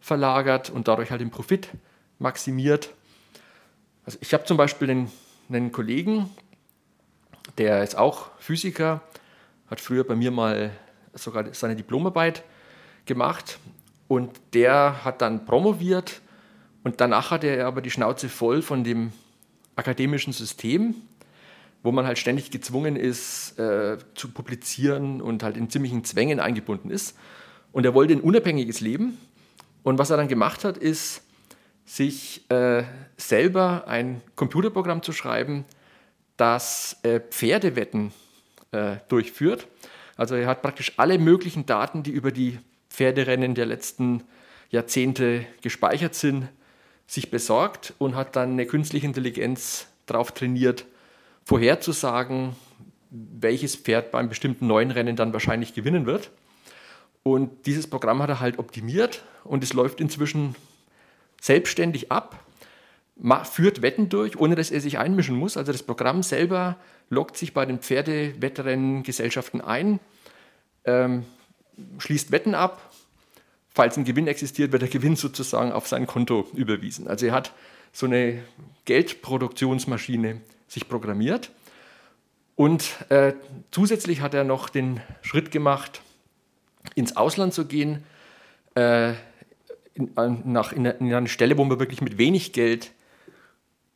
umverlagert 0.00 0.70
und 0.70 0.88
dadurch 0.88 1.10
halt 1.10 1.20
den 1.20 1.30
Profit 1.30 1.68
maximiert. 2.18 2.90
Also 4.04 4.18
ich 4.20 4.32
habe 4.32 4.44
zum 4.44 4.56
Beispiel 4.56 4.90
einen, 4.90 5.10
einen 5.48 5.72
Kollegen, 5.72 6.30
der 7.58 7.82
ist 7.82 7.96
auch 7.96 8.30
Physiker 8.38 9.02
hat 9.70 9.80
früher 9.80 10.04
bei 10.04 10.16
mir 10.16 10.30
mal 10.30 10.70
sogar 11.14 11.52
seine 11.52 11.76
Diplomarbeit 11.76 12.44
gemacht 13.06 13.58
und 14.08 14.30
der 14.54 15.04
hat 15.04 15.20
dann 15.22 15.44
promoviert 15.44 16.20
und 16.84 17.00
danach 17.00 17.30
hatte 17.30 17.48
er 17.48 17.66
aber 17.66 17.82
die 17.82 17.90
Schnauze 17.90 18.28
voll 18.28 18.62
von 18.62 18.84
dem 18.84 19.12
akademischen 19.76 20.32
System, 20.32 20.94
wo 21.82 21.92
man 21.92 22.06
halt 22.06 22.18
ständig 22.18 22.50
gezwungen 22.50 22.96
ist 22.96 23.58
äh, 23.58 23.98
zu 24.14 24.30
publizieren 24.30 25.20
und 25.20 25.42
halt 25.42 25.56
in 25.56 25.70
ziemlichen 25.70 26.04
Zwängen 26.04 26.40
eingebunden 26.40 26.90
ist. 26.90 27.16
Und 27.72 27.84
er 27.84 27.94
wollte 27.94 28.14
ein 28.14 28.20
unabhängiges 28.20 28.80
Leben. 28.80 29.18
Und 29.88 29.98
was 29.98 30.10
er 30.10 30.18
dann 30.18 30.28
gemacht 30.28 30.64
hat, 30.64 30.76
ist, 30.76 31.22
sich 31.86 32.42
äh, 32.50 32.82
selber 33.16 33.84
ein 33.88 34.20
Computerprogramm 34.36 35.02
zu 35.02 35.12
schreiben, 35.12 35.64
das 36.36 36.98
äh, 37.04 37.20
Pferdewetten 37.20 38.12
äh, 38.72 38.96
durchführt. 39.08 39.66
Also 40.14 40.34
er 40.34 40.46
hat 40.46 40.60
praktisch 40.60 40.92
alle 40.98 41.18
möglichen 41.18 41.64
Daten, 41.64 42.02
die 42.02 42.10
über 42.10 42.32
die 42.32 42.58
Pferderennen 42.90 43.54
der 43.54 43.64
letzten 43.64 44.24
Jahrzehnte 44.68 45.46
gespeichert 45.62 46.14
sind, 46.14 46.48
sich 47.06 47.30
besorgt 47.30 47.94
und 47.96 48.14
hat 48.14 48.36
dann 48.36 48.50
eine 48.50 48.66
künstliche 48.66 49.06
Intelligenz 49.06 49.86
darauf 50.04 50.32
trainiert, 50.32 50.84
vorherzusagen, 51.46 52.54
welches 53.08 53.74
Pferd 53.74 54.10
beim 54.10 54.28
bestimmten 54.28 54.66
neuen 54.66 54.90
Rennen 54.90 55.16
dann 55.16 55.32
wahrscheinlich 55.32 55.72
gewinnen 55.72 56.04
wird. 56.04 56.30
Und 57.32 57.66
dieses 57.66 57.86
Programm 57.86 58.22
hat 58.22 58.30
er 58.30 58.40
halt 58.40 58.58
optimiert 58.58 59.22
und 59.44 59.62
es 59.62 59.72
läuft 59.72 60.00
inzwischen 60.00 60.54
selbstständig 61.40 62.10
ab 62.10 62.44
führt 63.44 63.82
Wetten 63.82 64.08
durch, 64.08 64.38
ohne 64.38 64.54
dass 64.54 64.70
er 64.70 64.80
sich 64.80 64.98
einmischen 64.98 65.36
muss. 65.36 65.56
Also 65.56 65.72
das 65.72 65.82
Programm 65.82 66.22
selber 66.22 66.76
loggt 67.10 67.36
sich 67.36 67.52
bei 67.52 67.66
den 67.66 67.80
Pferdewettrennen-Gesellschaften 67.80 69.60
ein, 69.60 69.98
ähm, 70.84 71.24
schließt 71.98 72.30
Wetten 72.30 72.54
ab. 72.54 72.92
Falls 73.70 73.96
ein 73.96 74.04
Gewinn 74.04 74.28
existiert, 74.28 74.72
wird 74.72 74.82
der 74.82 74.88
Gewinn 74.88 75.16
sozusagen 75.16 75.72
auf 75.72 75.88
sein 75.88 76.06
Konto 76.06 76.46
überwiesen. 76.54 77.08
Also 77.08 77.26
er 77.26 77.32
hat 77.32 77.52
so 77.92 78.06
eine 78.06 78.42
Geldproduktionsmaschine 78.84 80.40
sich 80.68 80.88
programmiert. 80.88 81.50
Und 82.54 82.88
äh, 83.08 83.34
zusätzlich 83.70 84.20
hat 84.20 84.34
er 84.34 84.44
noch 84.44 84.68
den 84.68 85.00
Schritt 85.22 85.50
gemacht, 85.50 86.02
ins 86.94 87.16
Ausland 87.16 87.54
zu 87.54 87.66
gehen, 87.66 88.04
äh, 88.74 89.12
in, 89.94 90.12
nach, 90.44 90.72
in, 90.72 90.86
eine 90.86 91.28
Stelle, 91.28 91.58
wo 91.58 91.64
man 91.64 91.78
wirklich 91.78 92.00
mit 92.00 92.18
wenig 92.18 92.52
Geld 92.52 92.92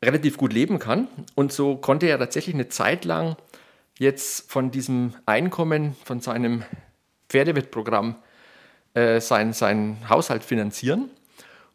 relativ 0.03 0.37
gut 0.37 0.53
leben 0.53 0.79
kann. 0.79 1.07
Und 1.35 1.51
so 1.53 1.77
konnte 1.77 2.07
er 2.07 2.19
tatsächlich 2.19 2.55
eine 2.55 2.69
Zeit 2.69 3.05
lang 3.05 3.37
jetzt 3.97 4.51
von 4.51 4.71
diesem 4.71 5.13
Einkommen, 5.25 5.95
von 6.03 6.19
seinem 6.19 6.63
Pferdewettprogramm 7.29 8.15
äh, 8.93 9.21
sein, 9.21 9.53
seinen 9.53 10.09
Haushalt 10.09 10.43
finanzieren 10.43 11.09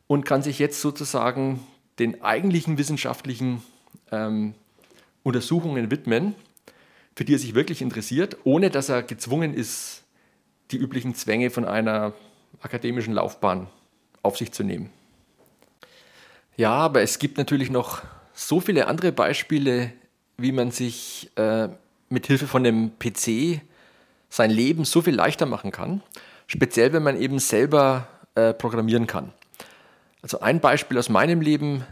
und 0.07 0.25
kann 0.25 0.43
sich 0.43 0.59
jetzt 0.59 0.81
sozusagen 0.81 1.61
den 1.99 2.23
eigentlichen 2.23 2.79
wissenschaftlichen 2.79 3.63
ähm, 4.13 4.55
Untersuchungen 5.23 5.91
widmen, 5.91 6.35
für 7.17 7.25
die 7.25 7.35
er 7.35 7.39
sich 7.39 7.55
wirklich 7.55 7.83
interessiert, 7.83 8.37
ohne 8.45 8.71
dass 8.71 8.89
er 8.89 9.03
gezwungen 9.03 9.55
ist, 9.55 9.98
die 10.71 10.77
üblichen 10.77 11.15
Zwänge 11.15 11.51
von 11.51 11.65
einer 11.65 12.13
akademischen 12.61 13.15
Laufbahn 13.15 13.69
auf 14.23 14.37
sich 14.37 14.53
zu 14.53 14.63
nehmen. 14.63 14.91
Ja, 16.57 16.73
aber 16.73 17.03
es 17.03 17.19
gibt 17.19 17.39
natürlich 17.39 17.71
noch 17.71 18.03
so 18.35 18.61
viele 18.61 18.87
andere 18.87 19.13
Beispiele, 19.13 19.93
wie 20.37 20.53
man 20.53 20.71
sich 20.71 21.31
äh, 21.37 21.69
mit 22.09 22.27
Hilfe 22.27 22.47
von 22.47 22.67
einem 22.67 22.93
PC 22.99 23.61
sein 24.29 24.51
Leben 24.51 24.85
so 24.85 25.03
viel 25.03 25.15
leichter 25.15 25.47
machen 25.47 25.71
kann. 25.71 26.03
Speziell, 26.47 26.93
wenn 26.93 27.03
man 27.03 27.21
eben 27.21 27.39
selber 27.39 28.09
äh, 28.35 28.53
programmieren 28.53 29.07
kann. 29.07 29.33
Also 30.23 30.41
ein 30.41 30.61
Beispiel 30.61 30.99
aus 30.99 31.09
meinem 31.09 31.41
Leben, 31.41 31.85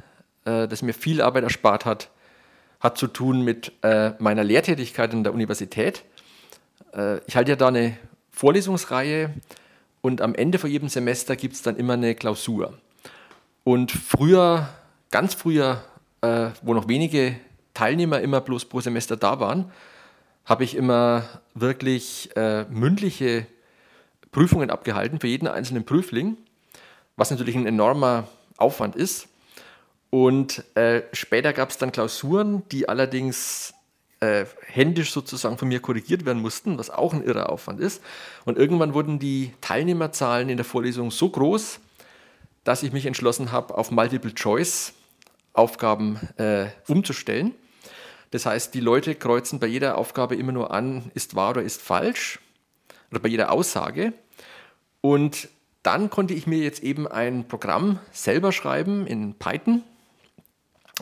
äh, 0.44 0.66
das 0.68 0.82
mir 0.82 0.94
viel 0.94 1.22
Arbeit 1.22 1.44
erspart 1.44 1.84
hat, 1.84 2.10
hat 2.80 2.98
zu 2.98 3.06
tun 3.06 3.42
mit 3.42 3.72
äh, 3.82 4.12
meiner 4.18 4.44
Lehrtätigkeit 4.44 5.12
in 5.12 5.24
der 5.24 5.32
Universität. 5.32 6.04
Äh, 6.94 7.18
ich 7.26 7.36
halte 7.36 7.52
ja 7.52 7.56
da 7.56 7.68
eine 7.68 7.96
Vorlesungsreihe 8.36 9.32
und 10.02 10.20
am 10.20 10.34
Ende 10.34 10.58
von 10.58 10.70
jedem 10.70 10.90
Semester 10.90 11.36
gibt 11.36 11.54
es 11.54 11.62
dann 11.62 11.76
immer 11.76 11.94
eine 11.94 12.14
Klausur. 12.14 12.74
Und 13.64 13.90
früher, 13.90 14.68
ganz 15.10 15.32
früher, 15.32 15.82
äh, 16.20 16.50
wo 16.60 16.74
noch 16.74 16.86
wenige 16.86 17.36
Teilnehmer 17.72 18.20
immer 18.20 18.42
bloß 18.42 18.66
pro 18.66 18.82
Semester 18.82 19.16
da 19.16 19.40
waren, 19.40 19.72
habe 20.44 20.64
ich 20.64 20.76
immer 20.76 21.24
wirklich 21.54 22.28
äh, 22.36 22.64
mündliche 22.64 23.46
Prüfungen 24.32 24.68
abgehalten 24.68 25.18
für 25.18 25.28
jeden 25.28 25.48
einzelnen 25.48 25.86
Prüfling, 25.86 26.36
was 27.16 27.30
natürlich 27.30 27.56
ein 27.56 27.66
enormer 27.66 28.28
Aufwand 28.58 28.96
ist. 28.96 29.28
Und 30.10 30.62
äh, 30.76 31.04
später 31.14 31.54
gab 31.54 31.70
es 31.70 31.78
dann 31.78 31.90
Klausuren, 31.90 32.68
die 32.68 32.86
allerdings 32.86 33.72
äh, 34.20 34.46
händisch 34.66 35.12
sozusagen 35.12 35.58
von 35.58 35.68
mir 35.68 35.80
korrigiert 35.80 36.24
werden 36.24 36.40
mussten, 36.40 36.78
was 36.78 36.90
auch 36.90 37.12
ein 37.12 37.22
irrer 37.22 37.50
Aufwand 37.50 37.80
ist. 37.80 38.02
Und 38.44 38.58
irgendwann 38.58 38.94
wurden 38.94 39.18
die 39.18 39.52
Teilnehmerzahlen 39.60 40.48
in 40.48 40.56
der 40.56 40.64
Vorlesung 40.64 41.10
so 41.10 41.28
groß, 41.28 41.80
dass 42.64 42.82
ich 42.82 42.92
mich 42.92 43.06
entschlossen 43.06 43.52
habe, 43.52 43.76
auf 43.76 43.90
Multiple 43.90 44.34
Choice 44.34 44.92
Aufgaben 45.52 46.18
äh, 46.36 46.66
umzustellen. 46.86 47.54
Das 48.30 48.44
heißt, 48.44 48.74
die 48.74 48.80
Leute 48.80 49.14
kreuzen 49.14 49.58
bei 49.58 49.66
jeder 49.66 49.96
Aufgabe 49.96 50.34
immer 50.34 50.52
nur 50.52 50.70
an, 50.70 51.10
ist 51.14 51.34
wahr 51.34 51.50
oder 51.50 51.62
ist 51.62 51.80
falsch, 51.80 52.40
oder 53.10 53.20
bei 53.20 53.28
jeder 53.28 53.52
Aussage. 53.52 54.12
Und 55.00 55.48
dann 55.82 56.10
konnte 56.10 56.34
ich 56.34 56.46
mir 56.46 56.58
jetzt 56.58 56.82
eben 56.82 57.06
ein 57.06 57.46
Programm 57.46 58.00
selber 58.10 58.52
schreiben 58.52 59.06
in 59.06 59.34
Python, 59.34 59.84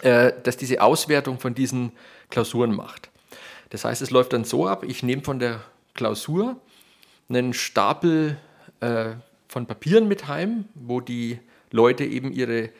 äh, 0.03 0.33
das 0.43 0.57
diese 0.57 0.83
Auswertung 0.83 1.41
von 1.41 1.55
diesen 1.55 1.93
Klausuren 2.31 2.75
macht. 2.75 3.11
Das 3.71 3.85
heißt, 3.85 4.03
es 4.03 4.11
läuft 4.11 4.33
dann 4.33 4.45
so 4.45 4.67
ab, 4.67 4.85
ich 4.85 5.03
nehme 5.03 5.23
von 5.23 5.39
der 5.39 5.61
Klausur 5.95 6.57
einen 7.29 7.55
Stapel 7.55 8.39
äh, 8.81 9.13
von 9.49 9.67
Papieren 9.67 10.09
mit 10.09 10.29
heim, 10.29 10.67
wo 10.75 11.01
die 11.01 11.39
Leute 11.71 12.05
eben 12.05 12.33
ihre 12.33 12.71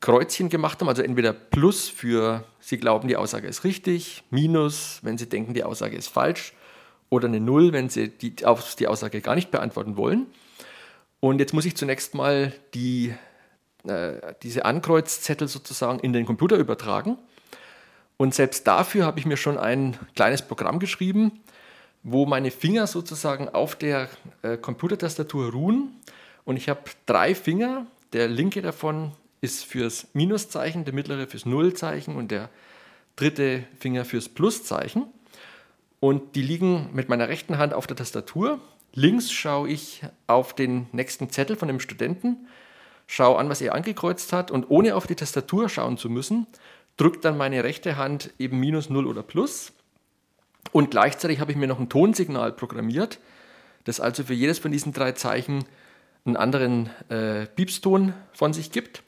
Kreuzchen 0.00 0.50
gemacht 0.50 0.80
haben, 0.80 0.88
also 0.88 1.02
entweder 1.02 1.32
Plus 1.32 1.88
für, 1.88 2.44
sie 2.60 2.76
glauben, 2.76 3.08
die 3.08 3.16
Aussage 3.16 3.46
ist 3.46 3.64
richtig, 3.64 4.22
Minus, 4.30 5.00
wenn 5.02 5.16
sie 5.16 5.28
denken, 5.28 5.54
die 5.54 5.64
Aussage 5.64 5.96
ist 5.96 6.08
falsch, 6.08 6.52
oder 7.08 7.28
eine 7.28 7.40
Null, 7.40 7.72
wenn 7.72 7.88
sie 7.88 8.08
die, 8.08 8.34
die 8.36 8.86
Aussage 8.86 9.20
gar 9.20 9.34
nicht 9.34 9.50
beantworten 9.50 9.96
wollen. 9.96 10.26
Und 11.20 11.38
jetzt 11.38 11.54
muss 11.54 11.64
ich 11.64 11.76
zunächst 11.76 12.14
mal 12.14 12.52
die, 12.74 13.14
äh, 13.86 14.34
diese 14.42 14.66
Ankreuzzettel 14.66 15.48
sozusagen 15.48 16.00
in 16.00 16.12
den 16.12 16.26
Computer 16.26 16.56
übertragen. 16.56 17.16
Und 18.16 18.34
selbst 18.34 18.66
dafür 18.66 19.06
habe 19.06 19.18
ich 19.18 19.26
mir 19.26 19.36
schon 19.36 19.58
ein 19.58 19.96
kleines 20.14 20.42
Programm 20.42 20.78
geschrieben, 20.78 21.40
wo 22.02 22.26
meine 22.26 22.50
Finger 22.50 22.86
sozusagen 22.86 23.48
auf 23.48 23.74
der 23.76 24.08
äh, 24.42 24.56
Computertastatur 24.56 25.52
ruhen. 25.52 25.96
Und 26.44 26.56
ich 26.56 26.68
habe 26.68 26.82
drei 27.06 27.34
Finger. 27.34 27.86
Der 28.12 28.28
linke 28.28 28.62
davon 28.62 29.12
ist 29.40 29.64
fürs 29.64 30.06
Minuszeichen, 30.12 30.84
der 30.84 30.94
mittlere 30.94 31.26
fürs 31.26 31.46
Nullzeichen 31.46 32.16
und 32.16 32.30
der 32.30 32.50
dritte 33.16 33.64
Finger 33.78 34.04
fürs 34.04 34.28
Pluszeichen. 34.28 35.06
Und 36.00 36.36
die 36.36 36.42
liegen 36.42 36.90
mit 36.92 37.08
meiner 37.08 37.28
rechten 37.28 37.58
Hand 37.58 37.74
auf 37.74 37.86
der 37.86 37.96
Tastatur. 37.96 38.60
Links 38.92 39.32
schaue 39.32 39.68
ich 39.68 40.02
auf 40.26 40.54
den 40.54 40.86
nächsten 40.92 41.30
Zettel 41.30 41.56
von 41.56 41.66
dem 41.66 41.80
Studenten, 41.80 42.46
schaue 43.06 43.38
an, 43.38 43.48
was 43.48 43.60
er 43.60 43.74
angekreuzt 43.74 44.32
hat 44.32 44.50
und 44.50 44.70
ohne 44.70 44.94
auf 44.94 45.06
die 45.06 45.16
Tastatur 45.16 45.68
schauen 45.68 45.98
zu 45.98 46.08
müssen, 46.08 46.46
drückt 46.96 47.24
dann 47.24 47.36
meine 47.36 47.64
rechte 47.64 47.96
Hand 47.96 48.30
eben 48.38 48.60
Minus, 48.60 48.90
Null 48.90 49.06
oder 49.06 49.22
Plus. 49.22 49.72
Und 50.72 50.90
gleichzeitig 50.90 51.40
habe 51.40 51.52
ich 51.52 51.58
mir 51.58 51.66
noch 51.66 51.80
ein 51.80 51.88
Tonsignal 51.88 52.52
programmiert, 52.52 53.18
das 53.84 54.00
also 54.00 54.24
für 54.24 54.34
jedes 54.34 54.58
von 54.58 54.72
diesen 54.72 54.92
drei 54.92 55.12
Zeichen 55.12 55.64
einen 56.24 56.36
anderen 56.36 56.90
äh, 57.10 57.46
Piepston 57.46 58.14
von 58.32 58.52
sich 58.52 58.72
gibt. 58.72 59.02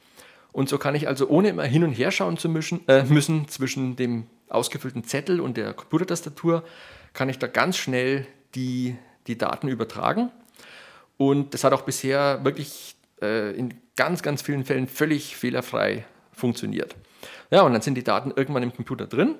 Und 0.52 0.68
so 0.68 0.78
kann 0.78 0.94
ich 0.94 1.08
also 1.08 1.28
ohne 1.28 1.48
immer 1.48 1.64
hin 1.64 1.84
und 1.84 1.92
her 1.92 2.10
schauen 2.10 2.36
zu 2.36 2.48
müssen, 2.48 2.86
äh, 2.88 3.04
müssen 3.04 3.48
zwischen 3.48 3.96
dem 3.96 4.26
ausgefüllten 4.48 5.04
Zettel 5.04 5.40
und 5.40 5.56
der 5.56 5.72
Computertastatur, 5.74 6.62
kann 7.12 7.28
ich 7.28 7.38
da 7.38 7.46
ganz 7.46 7.76
schnell 7.76 8.26
die, 8.54 8.96
die 9.26 9.38
Daten 9.38 9.68
übertragen. 9.68 10.30
Und 11.16 11.54
das 11.54 11.64
hat 11.64 11.72
auch 11.72 11.82
bisher 11.82 12.44
wirklich 12.44 12.96
äh, 13.22 13.56
in 13.56 13.74
ganz, 13.96 14.22
ganz 14.22 14.42
vielen 14.42 14.64
Fällen 14.64 14.86
völlig 14.86 15.36
fehlerfrei 15.36 16.04
funktioniert. 16.32 16.94
Ja, 17.50 17.62
und 17.62 17.72
dann 17.72 17.82
sind 17.82 17.94
die 17.94 18.04
Daten 18.04 18.32
irgendwann 18.34 18.62
im 18.62 18.74
Computer 18.74 19.06
drin. 19.06 19.36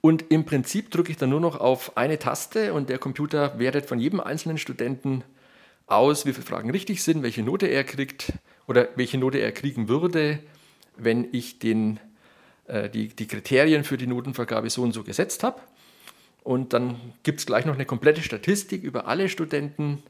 Und 0.00 0.30
im 0.30 0.44
Prinzip 0.44 0.90
drücke 0.90 1.12
ich 1.12 1.18
dann 1.18 1.30
nur 1.30 1.40
noch 1.40 1.60
auf 1.60 1.96
eine 1.96 2.18
Taste 2.18 2.72
und 2.72 2.88
der 2.88 2.98
Computer 2.98 3.58
wertet 3.58 3.86
von 3.86 4.00
jedem 4.00 4.20
einzelnen 4.20 4.56
Studenten 4.56 5.24
aus, 5.86 6.24
wie 6.24 6.32
viele 6.32 6.46
Fragen 6.46 6.70
richtig 6.70 7.02
sind, 7.02 7.22
welche 7.22 7.42
Note 7.42 7.66
er 7.66 7.84
kriegt 7.84 8.32
oder 8.66 8.88
welche 8.96 9.18
Note 9.18 9.38
er 9.38 9.52
kriegen 9.52 9.88
würde, 9.88 10.38
wenn 10.96 11.28
ich 11.32 11.58
den, 11.58 12.00
äh, 12.66 12.88
die, 12.88 13.08
die 13.08 13.26
Kriterien 13.26 13.84
für 13.84 13.98
die 13.98 14.06
Notenvergabe 14.06 14.70
so 14.70 14.82
und 14.82 14.92
so 14.92 15.02
gesetzt 15.02 15.42
habe. 15.42 15.60
Und 16.42 16.72
dann 16.72 16.96
gibt 17.22 17.40
es 17.40 17.46
gleich 17.46 17.66
noch 17.66 17.74
eine 17.74 17.84
komplette 17.84 18.22
Statistik 18.22 18.82
über 18.82 19.06
alle 19.06 19.28
Studenten 19.28 20.02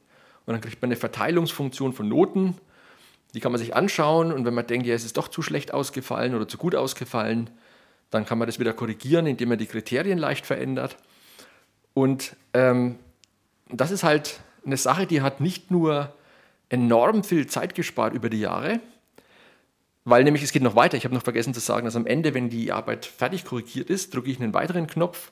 und 0.46 0.54
dann 0.54 0.60
kriegt 0.60 0.80
man 0.80 0.88
eine 0.88 0.96
Verteilungsfunktion 0.96 1.92
von 1.92 2.08
Noten 2.08 2.56
die 3.34 3.40
kann 3.40 3.52
man 3.52 3.60
sich 3.60 3.74
anschauen 3.74 4.32
und 4.32 4.44
wenn 4.44 4.54
man 4.54 4.66
denkt, 4.66 4.86
ja, 4.86 4.94
es 4.94 5.04
ist 5.04 5.16
doch 5.16 5.28
zu 5.28 5.42
schlecht 5.42 5.72
ausgefallen 5.72 6.34
oder 6.34 6.48
zu 6.48 6.58
gut 6.58 6.74
ausgefallen, 6.74 7.50
dann 8.10 8.26
kann 8.26 8.38
man 8.38 8.46
das 8.46 8.58
wieder 8.58 8.72
korrigieren, 8.72 9.26
indem 9.26 9.50
man 9.50 9.58
die 9.58 9.66
Kriterien 9.66 10.18
leicht 10.18 10.46
verändert. 10.46 10.96
Und 11.94 12.36
ähm, 12.54 12.96
das 13.68 13.90
ist 13.90 14.02
halt 14.02 14.40
eine 14.66 14.76
Sache, 14.76 15.06
die 15.06 15.22
hat 15.22 15.40
nicht 15.40 15.70
nur 15.70 16.12
enorm 16.68 17.24
viel 17.24 17.46
Zeit 17.46 17.74
gespart 17.74 18.14
über 18.14 18.30
die 18.30 18.40
Jahre, 18.40 18.80
weil 20.04 20.24
nämlich 20.24 20.42
es 20.42 20.52
geht 20.52 20.62
noch 20.62 20.76
weiter. 20.76 20.96
Ich 20.96 21.04
habe 21.04 21.14
noch 21.14 21.22
vergessen 21.22 21.54
zu 21.54 21.60
sagen, 21.60 21.84
dass 21.84 21.96
am 21.96 22.06
Ende, 22.06 22.34
wenn 22.34 22.48
die 22.48 22.72
Arbeit 22.72 23.06
fertig 23.06 23.44
korrigiert 23.44 23.90
ist, 23.90 24.14
drücke 24.14 24.30
ich 24.30 24.40
einen 24.40 24.54
weiteren 24.54 24.86
Knopf 24.86 25.30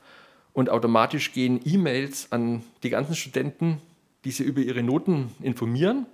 und 0.52 0.70
automatisch 0.70 1.32
gehen 1.32 1.60
E-Mails 1.64 2.30
an 2.30 2.62
die 2.82 2.90
ganzen 2.90 3.16
Studenten, 3.16 3.80
die 4.24 4.30
sie 4.30 4.44
über 4.44 4.60
ihre 4.60 4.82
Noten 4.82 5.32
informieren 5.40 6.06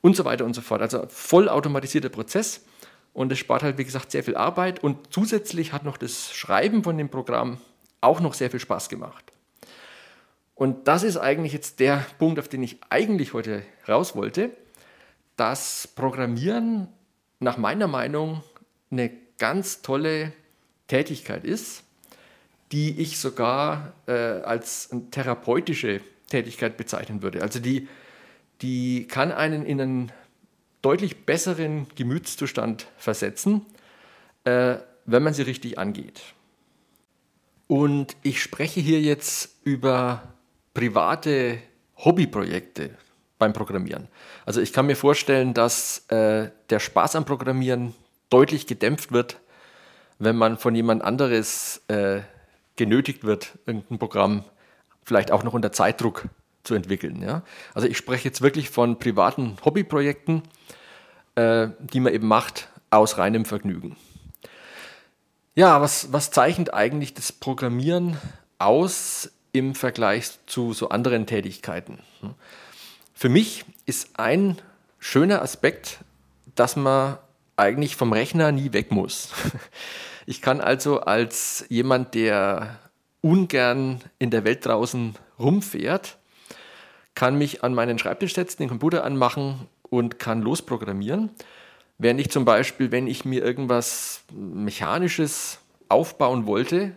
und 0.00 0.16
so 0.16 0.24
weiter 0.24 0.44
und 0.44 0.54
so 0.54 0.60
fort. 0.60 0.82
Also 0.82 1.04
vollautomatisierter 1.08 2.08
Prozess 2.08 2.64
und 3.12 3.32
es 3.32 3.38
spart 3.38 3.62
halt, 3.62 3.78
wie 3.78 3.84
gesagt, 3.84 4.10
sehr 4.10 4.24
viel 4.24 4.36
Arbeit 4.36 4.82
und 4.82 5.12
zusätzlich 5.12 5.72
hat 5.72 5.84
noch 5.84 5.96
das 5.96 6.32
Schreiben 6.32 6.84
von 6.84 6.96
dem 6.96 7.08
Programm 7.08 7.60
auch 8.00 8.20
noch 8.20 8.34
sehr 8.34 8.50
viel 8.50 8.60
Spaß 8.60 8.88
gemacht. 8.88 9.32
Und 10.54 10.88
das 10.88 11.02
ist 11.02 11.16
eigentlich 11.16 11.52
jetzt 11.52 11.80
der 11.80 12.04
Punkt, 12.18 12.38
auf 12.38 12.48
den 12.48 12.62
ich 12.62 12.78
eigentlich 12.90 13.32
heute 13.32 13.62
raus 13.88 14.14
wollte, 14.14 14.50
dass 15.36 15.88
Programmieren 15.88 16.88
nach 17.38 17.56
meiner 17.56 17.88
Meinung 17.88 18.42
eine 18.90 19.10
ganz 19.38 19.80
tolle 19.80 20.32
Tätigkeit 20.86 21.44
ist, 21.44 21.82
die 22.72 23.00
ich 23.00 23.18
sogar 23.18 23.94
äh, 24.06 24.12
als 24.12 24.90
therapeutische 25.10 26.02
Tätigkeit 26.28 26.76
bezeichnen 26.76 27.22
würde. 27.22 27.42
Also 27.42 27.58
die 27.58 27.88
die 28.62 29.06
kann 29.06 29.32
einen 29.32 29.64
in 29.64 29.80
einen 29.80 30.12
deutlich 30.82 31.24
besseren 31.26 31.86
Gemütszustand 31.94 32.86
versetzen, 32.96 33.66
äh, 34.44 34.76
wenn 35.06 35.22
man 35.22 35.34
sie 35.34 35.42
richtig 35.42 35.78
angeht. 35.78 36.22
Und 37.66 38.16
ich 38.22 38.42
spreche 38.42 38.80
hier 38.80 39.00
jetzt 39.00 39.56
über 39.64 40.22
private 40.74 41.58
Hobbyprojekte 41.96 42.90
beim 43.38 43.52
Programmieren. 43.52 44.08
Also 44.44 44.60
ich 44.60 44.72
kann 44.72 44.86
mir 44.86 44.96
vorstellen, 44.96 45.54
dass 45.54 46.06
äh, 46.08 46.50
der 46.70 46.78
Spaß 46.78 47.16
am 47.16 47.24
Programmieren 47.24 47.94
deutlich 48.28 48.66
gedämpft 48.66 49.12
wird, 49.12 49.38
wenn 50.18 50.36
man 50.36 50.58
von 50.58 50.74
jemand 50.74 51.02
anderes 51.02 51.82
äh, 51.88 52.20
genötigt 52.76 53.24
wird, 53.24 53.58
irgendein 53.66 53.98
Programm 53.98 54.44
vielleicht 55.04 55.32
auch 55.32 55.42
noch 55.42 55.54
unter 55.54 55.72
Zeitdruck 55.72 56.28
zu 56.64 56.74
entwickeln. 56.74 57.22
Ja? 57.22 57.42
Also 57.74 57.88
ich 57.88 57.96
spreche 57.96 58.28
jetzt 58.28 58.42
wirklich 58.42 58.70
von 58.70 58.98
privaten 58.98 59.56
Hobbyprojekten, 59.64 60.42
äh, 61.34 61.68
die 61.78 62.00
man 62.00 62.12
eben 62.12 62.28
macht 62.28 62.68
aus 62.90 63.18
reinem 63.18 63.44
Vergnügen. 63.44 63.96
Ja, 65.54 65.80
was, 65.80 66.12
was 66.12 66.30
zeichnet 66.30 66.72
eigentlich 66.72 67.14
das 67.14 67.32
Programmieren 67.32 68.16
aus 68.58 69.30
im 69.52 69.74
Vergleich 69.74 70.30
zu 70.46 70.72
so 70.72 70.90
anderen 70.90 71.26
Tätigkeiten? 71.26 71.98
Für 73.14 73.28
mich 73.28 73.64
ist 73.84 74.18
ein 74.18 74.58
schöner 74.98 75.42
Aspekt, 75.42 75.98
dass 76.54 76.76
man 76.76 77.18
eigentlich 77.56 77.96
vom 77.96 78.12
Rechner 78.12 78.52
nie 78.52 78.72
weg 78.72 78.90
muss. 78.90 79.32
Ich 80.26 80.40
kann 80.40 80.60
also 80.60 81.00
als 81.00 81.64
jemand, 81.70 82.14
der 82.14 82.78
ungern 83.20 84.00
in 84.20 84.30
der 84.30 84.44
Welt 84.44 84.64
draußen 84.64 85.16
rumfährt, 85.40 86.18
kann 87.20 87.36
mich 87.36 87.62
an 87.62 87.74
meinen 87.74 87.98
Schreibtisch 87.98 88.32
setzen, 88.32 88.62
den 88.62 88.70
Computer 88.70 89.04
anmachen 89.04 89.68
und 89.82 90.18
kann 90.18 90.40
losprogrammieren. 90.40 91.28
Während 91.98 92.18
ich 92.18 92.30
zum 92.30 92.46
Beispiel, 92.46 92.92
wenn 92.92 93.06
ich 93.06 93.26
mir 93.26 93.44
irgendwas 93.44 94.22
Mechanisches 94.32 95.58
aufbauen 95.90 96.46
wollte, 96.46 96.92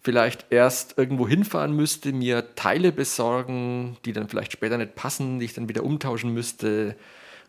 vielleicht 0.00 0.46
erst 0.48 0.96
irgendwo 0.96 1.28
hinfahren 1.28 1.76
müsste, 1.76 2.14
mir 2.14 2.54
Teile 2.54 2.92
besorgen, 2.92 3.98
die 4.06 4.14
dann 4.14 4.30
vielleicht 4.30 4.52
später 4.52 4.78
nicht 4.78 4.94
passen, 4.94 5.38
die 5.38 5.44
ich 5.44 5.52
dann 5.52 5.68
wieder 5.68 5.84
umtauschen 5.84 6.32
müsste. 6.32 6.96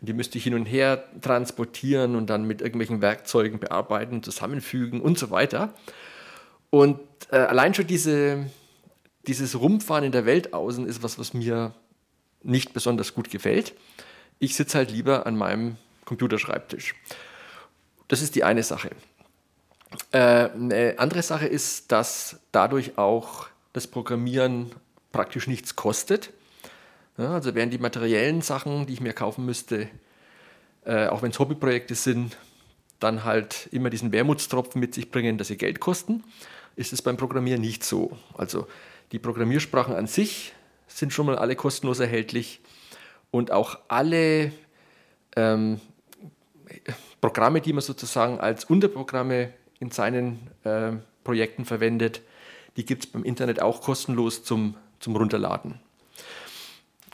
Die 0.01 0.11
müsste 0.11 0.39
ich 0.39 0.43
hin 0.43 0.55
und 0.55 0.65
her 0.65 1.05
transportieren 1.21 2.17
und 2.17 2.29
dann 2.29 2.43
mit 2.43 2.59
irgendwelchen 2.59 3.01
Werkzeugen 3.01 3.61
bearbeiten, 3.61 4.23
zusammenfügen 4.23 4.99
und 4.99 5.17
so 5.17 5.31
weiter. 5.31 5.73
Und 6.69 6.99
äh, 7.31 7.37
allein 7.37 7.73
schon 7.73 7.87
diese, 7.87 8.45
dieses 9.25 9.57
Rumfahren 9.57 10.03
in 10.03 10.11
der 10.11 10.25
Welt 10.25 10.53
außen 10.53 10.85
ist 10.85 11.01
was, 11.01 11.17
was 11.17 11.33
mir 11.33 11.73
nicht 12.43 12.73
besonders 12.73 13.13
gut 13.13 13.29
gefällt. 13.29 13.73
Ich 14.39 14.55
sitze 14.55 14.77
halt 14.77 14.91
lieber 14.91 15.25
an 15.25 15.35
meinem 15.35 15.77
Computerschreibtisch. 16.05 16.95
Das 18.07 18.21
ist 18.21 18.35
die 18.35 18.43
eine 18.43 18.63
Sache. 18.63 18.89
Äh, 20.11 20.49
eine 20.49 20.95
andere 20.97 21.21
Sache 21.21 21.47
ist, 21.47 21.91
dass 21.91 22.39
dadurch 22.51 22.97
auch 22.97 23.47
das 23.73 23.87
Programmieren 23.87 24.71
praktisch 25.11 25.47
nichts 25.47 25.75
kostet. 25.75 26.31
Ja, 27.17 27.33
also 27.33 27.53
während 27.53 27.73
die 27.73 27.79
materiellen 27.79 28.41
Sachen, 28.41 28.85
die 28.85 28.93
ich 28.93 29.01
mir 29.01 29.13
kaufen 29.13 29.45
müsste, 29.45 29.89
äh, 30.85 31.07
auch 31.07 31.21
wenn 31.21 31.31
es 31.31 31.39
Hobbyprojekte 31.39 31.95
sind, 31.95 32.37
dann 32.99 33.23
halt 33.23 33.67
immer 33.71 33.89
diesen 33.89 34.11
Wermutstropfen 34.11 34.79
mit 34.79 34.93
sich 34.93 35.11
bringen, 35.11 35.37
dass 35.37 35.47
sie 35.47 35.57
Geld 35.57 35.79
kosten, 35.79 36.23
ist 36.75 36.93
es 36.93 37.01
beim 37.01 37.17
Programmieren 37.17 37.61
nicht 37.61 37.83
so. 37.83 38.17
Also 38.37 38.67
die 39.11 39.19
Programmiersprachen 39.19 39.95
an 39.95 40.07
sich 40.07 40.53
sind 40.89 41.13
schon 41.13 41.25
mal 41.25 41.37
alle 41.37 41.55
kostenlos 41.55 41.99
erhältlich. 41.99 42.61
und 43.31 43.51
auch 43.51 43.77
alle 43.87 44.51
ähm, 45.35 45.79
Programme, 47.21 47.61
die 47.61 47.73
man 47.73 47.81
sozusagen 47.81 48.39
als 48.39 48.65
Unterprogramme 48.65 49.53
in 49.79 49.91
seinen 49.91 50.49
äh, 50.63 50.93
Projekten 51.23 51.65
verwendet, 51.65 52.21
die 52.75 52.85
gibt 52.85 53.05
es 53.05 53.11
beim 53.11 53.23
Internet 53.23 53.61
auch 53.61 53.81
kostenlos 53.81 54.43
zum, 54.43 54.75
zum 54.99 55.15
Runterladen. 55.15 55.79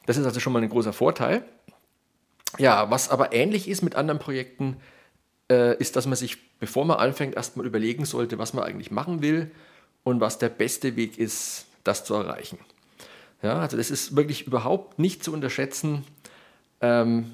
Das 0.06 0.18
ist 0.18 0.26
also 0.26 0.40
schon 0.40 0.54
mal 0.54 0.62
ein 0.62 0.70
großer 0.70 0.94
Vorteil. 0.94 1.44
Ja, 2.58 2.90
was 2.92 3.10
aber 3.10 3.34
ähnlich 3.34 3.68
ist 3.68 3.82
mit 3.82 3.96
anderen 3.96 4.20
Projekten, 4.20 4.78
äh, 5.52 5.78
ist, 5.78 5.96
dass 5.96 6.06
man 6.06 6.16
sich, 6.16 6.38
bevor 6.60 6.86
man 6.86 6.98
anfängt, 6.98 7.36
erstmal 7.36 7.66
überlegen 7.66 8.06
sollte, 8.06 8.38
was 8.38 8.54
man 8.54 8.64
eigentlich 8.64 8.92
machen 8.92 9.22
will 9.22 9.52
und 10.04 10.22
was 10.22 10.38
der 10.38 10.50
beste 10.50 10.96
Weg 10.96 11.18
ist, 11.18 11.66
das 11.84 12.06
zu 12.06 12.14
erreichen. 12.14 12.60
Ja, 13.42 13.60
also 13.60 13.78
das 13.78 13.92
ist 13.92 14.16
wirklich 14.16 14.48
überhaupt 14.48 15.00
nicht 15.00 15.24
zu 15.24 15.32
unterschätzen, 15.34 16.04
ähm, 16.82 17.32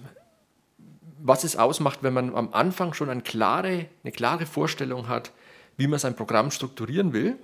was 1.24 1.44
es 1.44 1.56
ausmacht, 1.56 2.00
wenn 2.02 2.14
man 2.14 2.36
am 2.36 2.54
Anfang 2.54 2.94
schon 2.94 3.10
eine 3.10 3.22
klare, 3.22 3.86
eine 4.04 4.12
klare 4.12 4.46
Vorstellung 4.46 5.08
hat, 5.08 5.32
wie 5.78 5.88
man 5.88 6.00
sein 6.00 6.16
Programm 6.16 6.52
strukturieren 6.52 7.14
will, 7.14 7.38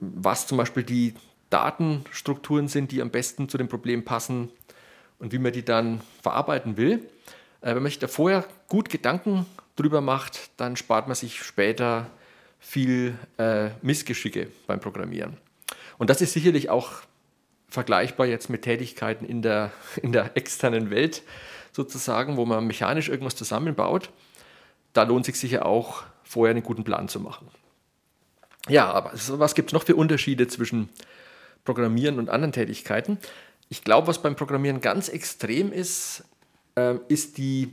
was 0.00 0.46
zum 0.46 0.58
Beispiel 0.58 0.82
die 0.82 1.14
Datenstrukturen 1.50 2.68
sind, 2.68 2.92
die 2.92 3.02
am 3.02 3.10
besten 3.10 3.48
zu 3.48 3.58
dem 3.58 3.68
Problem 3.68 4.04
passen 4.04 4.50
und 5.18 5.32
wie 5.32 5.38
man 5.38 5.52
die 5.52 5.64
dann 5.64 6.00
verarbeiten 6.22 6.76
will. 6.76 7.08
Äh, 7.60 7.74
wenn 7.74 7.82
man 7.82 7.86
sich 7.86 7.98
da 7.98 8.08
vorher 8.08 8.44
gut 8.68 8.88
Gedanken 8.88 9.46
drüber 9.76 10.00
macht, 10.00 10.50
dann 10.56 10.76
spart 10.76 11.06
man 11.06 11.14
sich 11.14 11.42
später 11.42 12.10
viel 12.58 13.16
äh, 13.38 13.70
Missgeschicke 13.82 14.48
beim 14.66 14.80
Programmieren. 14.80 15.36
Und 15.98 16.10
das 16.10 16.20
ist 16.20 16.32
sicherlich 16.32 16.70
auch 16.70 17.02
vergleichbar 17.68 18.26
jetzt 18.26 18.48
mit 18.50 18.62
Tätigkeiten 18.62 19.24
in 19.24 19.42
der, 19.42 19.72
in 20.02 20.12
der 20.12 20.36
externen 20.36 20.90
Welt 20.90 21.22
sozusagen, 21.72 22.36
wo 22.36 22.44
man 22.44 22.66
mechanisch 22.66 23.08
irgendwas 23.08 23.36
zusammenbaut. 23.36 24.10
Da 24.92 25.02
lohnt 25.04 25.26
sich 25.26 25.38
sicher 25.38 25.66
auch, 25.66 26.02
vorher 26.24 26.50
einen 26.52 26.62
guten 26.62 26.84
Plan 26.84 27.08
zu 27.08 27.20
machen. 27.20 27.48
Ja, 28.68 28.90
aber 28.90 29.12
was 29.14 29.54
gibt 29.54 29.70
es 29.70 29.72
noch 29.72 29.84
für 29.84 29.96
Unterschiede 29.96 30.46
zwischen 30.48 30.88
Programmieren 31.64 32.18
und 32.18 32.28
anderen 32.28 32.52
Tätigkeiten? 32.52 33.18
Ich 33.68 33.84
glaube, 33.84 34.06
was 34.06 34.22
beim 34.22 34.36
Programmieren 34.36 34.80
ganz 34.80 35.08
extrem 35.08 35.72
ist, 35.72 36.24
äh, 36.74 36.96
ist 37.08 37.38
die, 37.38 37.72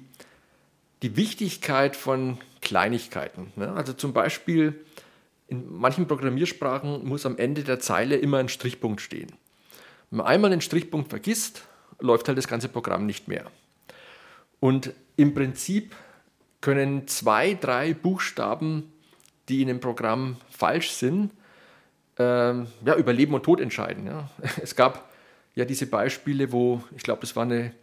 die 1.02 1.16
Wichtigkeit 1.16 1.96
von 1.96 2.38
Kleinigkeiten. 2.62 3.52
Ne? 3.56 3.72
Also 3.74 3.94
zum 3.94 4.14
Beispiel 4.14 4.86
in 5.48 5.72
manchen 5.72 6.08
Programmiersprachen 6.08 7.06
muss 7.06 7.26
am 7.26 7.38
Ende 7.38 7.64
der 7.64 7.80
Zeile 7.80 8.16
immer 8.16 8.40
ein 8.40 8.50
Strichpunkt 8.50 9.02
stehen. 9.02 9.32
Wenn 10.16 10.20
man 10.20 10.28
einmal 10.28 10.50
den 10.50 10.62
Strichpunkt 10.62 11.10
vergisst, 11.10 11.64
läuft 12.00 12.30
halt 12.30 12.38
das 12.38 12.48
ganze 12.48 12.70
Programm 12.70 13.06
nicht 13.06 13.28
mehr. 13.28 13.52
Und 14.62 14.94
im 15.18 15.34
Prinzip 15.34 15.94
können 16.62 17.06
zwei, 17.10 17.56
drei 17.56 17.94
Buchstaben, 17.94 18.94
die 19.50 19.62
in 19.62 19.68
dem 19.68 19.82
Programm 19.82 20.38
falsch 20.50 20.92
sind, 20.92 21.32
ähm, 22.18 22.68
ja, 22.86 22.96
über 22.96 23.12
Leben 23.12 23.34
und 23.34 23.44
Tod 23.44 23.60
entscheiden. 23.60 24.08
Ja. 24.08 24.30
Es 24.64 24.78
gab 24.78 25.12
ja 25.54 25.66
diese 25.66 25.86
Beispiele, 25.86 26.54
wo, 26.54 26.82
ich 26.96 27.04
glaube, 27.04 27.20
das 27.20 27.36
war 27.36 27.44
eine, 27.44 27.74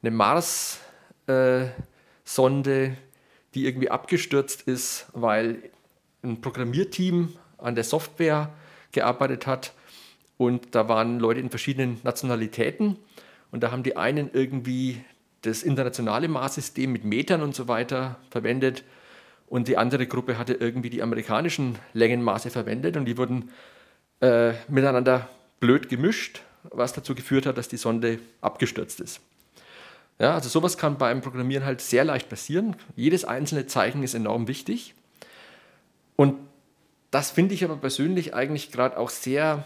eine 0.00 0.10
Mars-Sonde, 0.10 2.84
äh, 2.84 2.92
die 3.54 3.66
irgendwie 3.66 3.90
abgestürzt 3.90 4.62
ist, 4.62 5.04
weil 5.12 5.70
ein 6.22 6.40
Programmierteam 6.40 7.34
an 7.58 7.74
der 7.74 7.84
Software 7.84 8.54
gearbeitet 8.90 9.46
hat 9.46 9.74
und 10.38 10.74
da 10.74 10.88
waren 10.88 11.20
Leute 11.20 11.40
in 11.40 11.50
verschiedenen 11.50 12.00
Nationalitäten 12.04 12.96
und 13.50 13.62
da 13.62 13.70
haben 13.70 13.82
die 13.82 13.96
einen 13.96 14.30
irgendwie 14.32 15.04
das 15.42 15.62
internationale 15.62 16.28
Maßsystem 16.28 16.90
mit 16.90 17.04
Metern 17.04 17.42
und 17.42 17.54
so 17.54 17.68
weiter 17.68 18.16
verwendet 18.30 18.84
und 19.48 19.68
die 19.68 19.76
andere 19.76 20.06
Gruppe 20.06 20.38
hatte 20.38 20.54
irgendwie 20.54 20.90
die 20.90 21.02
amerikanischen 21.02 21.76
Längenmaße 21.92 22.50
verwendet 22.50 22.96
und 22.96 23.04
die 23.04 23.18
wurden 23.18 23.50
äh, 24.20 24.52
miteinander 24.68 25.28
blöd 25.60 25.88
gemischt, 25.88 26.40
was 26.62 26.92
dazu 26.92 27.14
geführt 27.14 27.46
hat, 27.46 27.58
dass 27.58 27.68
die 27.68 27.76
Sonde 27.76 28.18
abgestürzt 28.40 29.00
ist. 29.00 29.20
Ja, 30.18 30.34
also 30.34 30.48
sowas 30.48 30.76
kann 30.76 30.98
beim 30.98 31.20
Programmieren 31.20 31.64
halt 31.64 31.80
sehr 31.80 32.04
leicht 32.04 32.28
passieren. 32.28 32.76
Jedes 32.96 33.24
einzelne 33.24 33.66
Zeichen 33.66 34.02
ist 34.02 34.14
enorm 34.14 34.48
wichtig. 34.48 34.94
Und 36.16 36.34
das 37.12 37.30
finde 37.30 37.54
ich 37.54 37.64
aber 37.64 37.76
persönlich 37.76 38.34
eigentlich 38.34 38.72
gerade 38.72 38.98
auch 38.98 39.10
sehr 39.10 39.64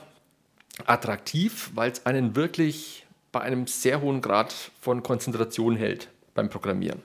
attraktiv, 0.86 1.70
weil 1.74 1.90
es 1.92 2.06
einen 2.06 2.36
wirklich 2.36 3.06
bei 3.30 3.40
einem 3.40 3.66
sehr 3.66 4.00
hohen 4.00 4.20
Grad 4.20 4.52
von 4.80 5.02
Konzentration 5.02 5.76
hält 5.76 6.08
beim 6.34 6.50
Programmieren. 6.50 7.02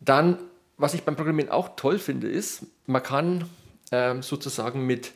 Dann, 0.00 0.38
was 0.76 0.94
ich 0.94 1.02
beim 1.02 1.16
Programmieren 1.16 1.50
auch 1.50 1.76
toll 1.76 1.98
finde, 1.98 2.28
ist, 2.28 2.66
man 2.86 3.02
kann 3.02 3.48
äh, 3.90 4.20
sozusagen 4.20 4.86
mit 4.86 5.12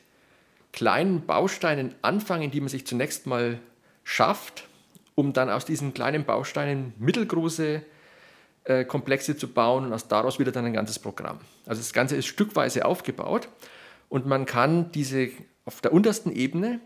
kleinen 0.73 1.27
Bausteinen 1.27 1.95
anfangen, 2.03 2.51
die 2.51 2.61
man 2.61 2.69
sich 2.69 2.87
zunächst 2.87 3.27
mal 3.27 3.59
schafft, 4.05 4.69
um 5.15 5.33
dann 5.33 5.49
aus 5.49 5.65
diesen 5.65 5.95
kleinen 5.95 6.25
Bausteinen 6.25 6.93
mittelgroße 6.99 7.83
äh, 8.65 8.85
Komplexe 8.85 9.37
zu 9.37 9.49
bauen 9.49 9.87
und 9.87 9.93
aus 9.93 10.09
daraus 10.09 10.39
wieder 10.39 10.53
dann 10.53 10.67
ein 10.67 10.73
ganzes 10.73 10.99
Programm. 10.99 11.41
Also 11.67 11.81
das 11.81 11.93
Ganze 11.93 12.17
ist 12.17 12.27
stückweise 12.27 12.85
aufgebaut 12.85 13.49
und 14.09 14.27
man 14.27 14.45
kann 14.45 14.93
diese 14.93 15.31
auf 15.67 15.81
der 15.83 15.93
untersten 15.93 16.35
Ebene, 16.35 16.81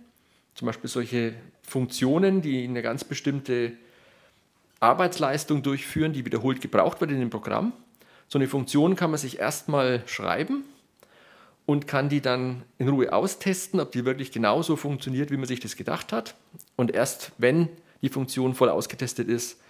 zum 0.55 0.67
Beispiel 0.67 0.91
solche 0.91 1.35
Funktionen, 1.63 2.43
die 2.43 2.65
eine 2.65 2.83
ganz 2.83 3.05
bestimmte 3.05 3.73
Arbeitsleistung 4.81 5.63
durchführen, 5.63 6.13
die 6.13 6.25
wiederholt 6.25 6.61
gebraucht 6.61 7.01
wird 7.01 7.13
in 7.13 7.21
dem 7.21 7.31
Programm. 7.31 7.73
So 8.29 8.39
eine 8.39 8.49
Funktion 8.49 8.97
kann 8.97 9.11
man 9.11 9.19
sich 9.19 9.39
erstmal 9.39 10.03
schreiben 10.07 10.65
und 11.67 11.87
kann 11.87 12.09
die 12.09 12.21
dann 12.21 12.63
in 12.79 12.89
Ruhe 12.89 13.13
austesten, 13.13 13.79
ob 13.79 13.93
die 13.93 14.05
wirklich 14.05 14.33
genauso 14.33 14.77
funktioniert, 14.77 15.31
wie 15.31 15.37
man 15.37 15.47
sich 15.47 15.61
das 15.61 15.77
gedacht 15.77 16.13
hat. 16.13 16.35
Und 16.77 16.91
erst 16.91 17.33
wenn 17.39 17.69
die 18.03 18.09
Funktion 18.09 18.55
voll 18.55 18.71
ausgetestet 18.71 19.29
ist, 19.29 19.61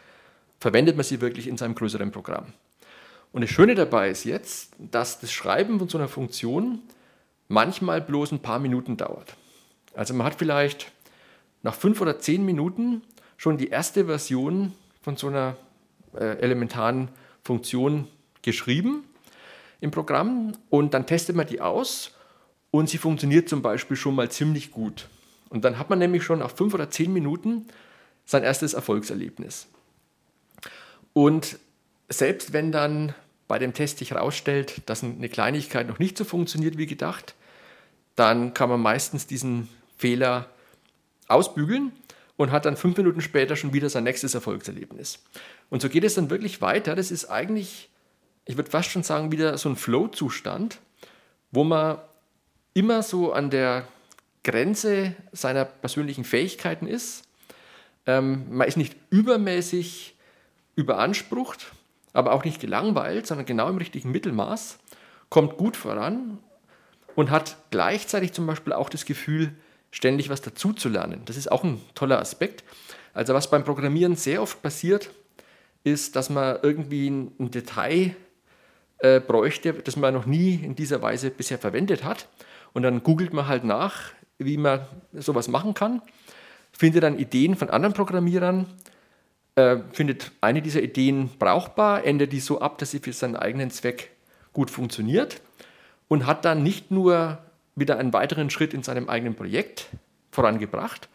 verwendet 0.61 0.97
man 0.97 1.05
sie 1.05 1.21
wirklich 1.21 1.49
in 1.49 1.57
seinem 1.57 1.75
größeren 1.75 2.13
Programm. 2.13 2.53
Und 3.33 3.43
das 3.43 3.51
Schöne 3.51 3.75
dabei 3.75 4.11
ist 4.11 4.25
jetzt, 4.25 4.73
dass 4.79 5.21
das 5.21 5.33
Schreiben 5.33 5.79
von 5.79 5.89
so 5.89 5.99
einer 5.99 6.09
Funktion 6.09 6.81
manchmal 7.51 8.01
bloß 8.01 8.33
ein 8.33 8.41
paar 8.41 8.61
Minuten 8.61 8.97
dauert. 8.97 9.35
Also 9.95 10.15
man 10.15 10.27
hat 10.27 10.37
vielleicht 10.37 10.93
nach 11.63 11.75
fünf 11.75 12.01
oder 12.01 12.19
zehn 12.19 12.45
Minuten 12.45 13.03
schon 13.37 13.59
die 13.59 13.69
erste 13.69 14.07
Version 14.07 14.73
von 15.03 15.17
so 15.17 15.27
einer 15.27 15.57
äh, 16.15 16.39
elementaren 16.39 17.09
Funktion 17.43 18.07
geschrieben 18.43 19.03
im 19.81 19.91
Programm 19.91 20.53
und 20.71 20.95
dann 20.95 21.07
testet 21.07 21.35
man 21.35 21.47
die 21.47 21.61
aus 21.61 22.13
und 22.71 22.89
sie 22.89 22.99
funktioniert 22.99 23.49
zum 23.49 23.63
Beispiel 23.63 23.97
schon 23.97 24.15
mal 24.15 24.31
ziemlich 24.31 24.71
gut. 24.71 25.09
Und 25.49 25.65
dann 25.65 25.77
hat 25.77 25.91
man 25.91 25.99
nämlich 25.99 26.23
schon 26.23 26.39
nach 26.39 26.53
fünf 26.53 26.73
oder 26.73 26.89
zehn 26.89 27.13
Minuten 27.13 27.67
sein 28.25 28.45
erstes 28.45 28.75
Erfolgserlebnis. 28.75 29.67
Und 31.13 31.59
selbst 32.09 32.53
wenn 32.53 32.71
dann 32.71 33.13
bei 33.49 33.59
dem 33.59 33.75
Test 33.75 33.99
sich 33.99 34.13
herausstellt, 34.13 34.83
dass 34.87 35.03
eine 35.03 35.29
Kleinigkeit 35.29 35.89
noch 35.89 35.99
nicht 35.99 36.17
so 36.17 36.25
funktioniert 36.25 36.79
wie 36.79 36.87
gedacht, 36.87 37.35
dann 38.21 38.55
kann 38.55 38.69
man 38.69 38.81
meistens 38.81 39.27
diesen 39.27 39.69
Fehler 39.97 40.47
ausbügeln 41.27 41.93
und 42.37 42.53
hat 42.53 42.65
dann 42.65 42.77
fünf 42.77 42.97
Minuten 42.97 43.21
später 43.21 43.57
schon 43.57 43.73
wieder 43.73 43.89
sein 43.91 44.05
nächstes 44.05 44.35
Erfolgserlebnis. 44.35 45.19
Und 45.69 45.83
so 45.83 45.89
geht 45.89 46.05
es 46.05 46.15
dann 46.15 46.31
wirklich 46.31 46.61
weiter. 46.63 46.95
Das 46.95 47.11
ist 47.11 47.27
eigentlich 47.27 47.91
ich 48.51 48.57
würde 48.57 48.71
fast 48.71 48.91
schon 48.91 49.05
sagen, 49.05 49.31
wieder 49.31 49.57
so 49.59 49.69
ein 49.69 49.77
Flow-Zustand, 49.77 50.79
wo 51.53 51.63
man 51.63 51.99
immer 52.75 53.03
so 53.03 53.33
an 53.33 53.49
der 53.49 53.87
Grenze 54.43 55.15
seiner 55.31 55.65
persönlichen 55.65 56.25
Fähigkeiten 56.25 56.89
ist. 56.89 57.23
Ähm, 58.07 58.47
man 58.51 58.67
ist 58.67 58.77
nicht 58.77 58.97
übermäßig 59.11 60.17
überansprucht, 60.75 61.73
aber 62.13 62.33
auch 62.33 62.45
nicht 62.45 62.61
gelangweilt, 62.61 63.27
sondern 63.27 63.47
genau 63.47 63.69
im 63.69 63.79
richtigen 63.79 64.11
Mittelmaß, 64.11 64.79
kommt 65.29 65.57
gut 65.57 65.77
voran 65.77 66.39
und 67.15 67.31
hat 67.31 67.57
gleichzeitig 67.71 68.33
zum 68.33 68.47
Beispiel 68.47 68.73
auch 68.73 68.89
das 68.89 69.05
Gefühl, 69.05 69.53
ständig 69.91 70.29
was 70.29 70.41
dazuzulernen. 70.41 71.23
Das 71.25 71.37
ist 71.37 71.51
auch 71.51 71.65
ein 71.65 71.81
toller 71.95 72.21
Aspekt. 72.21 72.65
Also 73.13 73.35
was 73.35 73.51
beim 73.51 73.65
Programmieren 73.65 74.17
sehr 74.17 74.43
oft 74.43 74.63
passiert, 74.63 75.11
ist, 75.83 76.15
dass 76.17 76.31
man 76.31 76.59
irgendwie 76.63 77.09
ein 77.09 77.51
Detail 77.51 78.15
äh, 78.99 79.21
bräuchte, 79.21 79.73
das 79.73 79.97
man 79.97 80.15
noch 80.15 80.27
nie 80.27 80.55
in 80.55 80.75
dieser 80.75 81.03
Weise 81.03 81.31
bisher 81.31 81.59
verwendet 81.59 82.05
hat. 82.05 82.29
Und 82.73 82.83
dann 82.83 83.03
googelt 83.03 83.33
man 83.33 83.49
halt 83.49 83.65
nach, 83.65 84.13
wie 84.39 84.57
man 84.57 84.87
sowas 85.13 85.49
machen 85.49 85.75
kann, 85.75 86.03
findet 86.73 87.03
dann 87.03 87.19
Ideen 87.19 87.57
von 87.57 87.71
anderen 87.71 87.95
Programmierern, 87.95 88.67
äh, 89.57 89.79
findet 89.93 90.31
eine 90.41 90.63
dieser 90.63 90.83
Ideen 90.83 91.31
brauchbar, 91.39 92.05
ändert 92.05 92.33
die 92.33 92.41
so 92.41 92.61
ab, 92.61 92.79
dass 92.79 92.93
sie 92.93 93.01
für 93.01 93.13
seinen 93.13 93.37
eigenen 93.37 93.71
Zweck 93.71 94.11
gut 94.53 94.71
funktioniert 94.71 95.41
und 96.11 96.27
hat 96.27 96.45
dann 96.45 96.65
nicht 96.65 96.91
nur 96.91 97.39
wieder 97.77 97.97
einen 97.97 98.13
weiteren 98.13 98.51
Schritt 98.51 98.75
in 98.75 98.83
seinem 98.83 99.09
eigenen 99.09 99.37
Projekt 99.37 99.87
vorangebracht, 100.33 101.09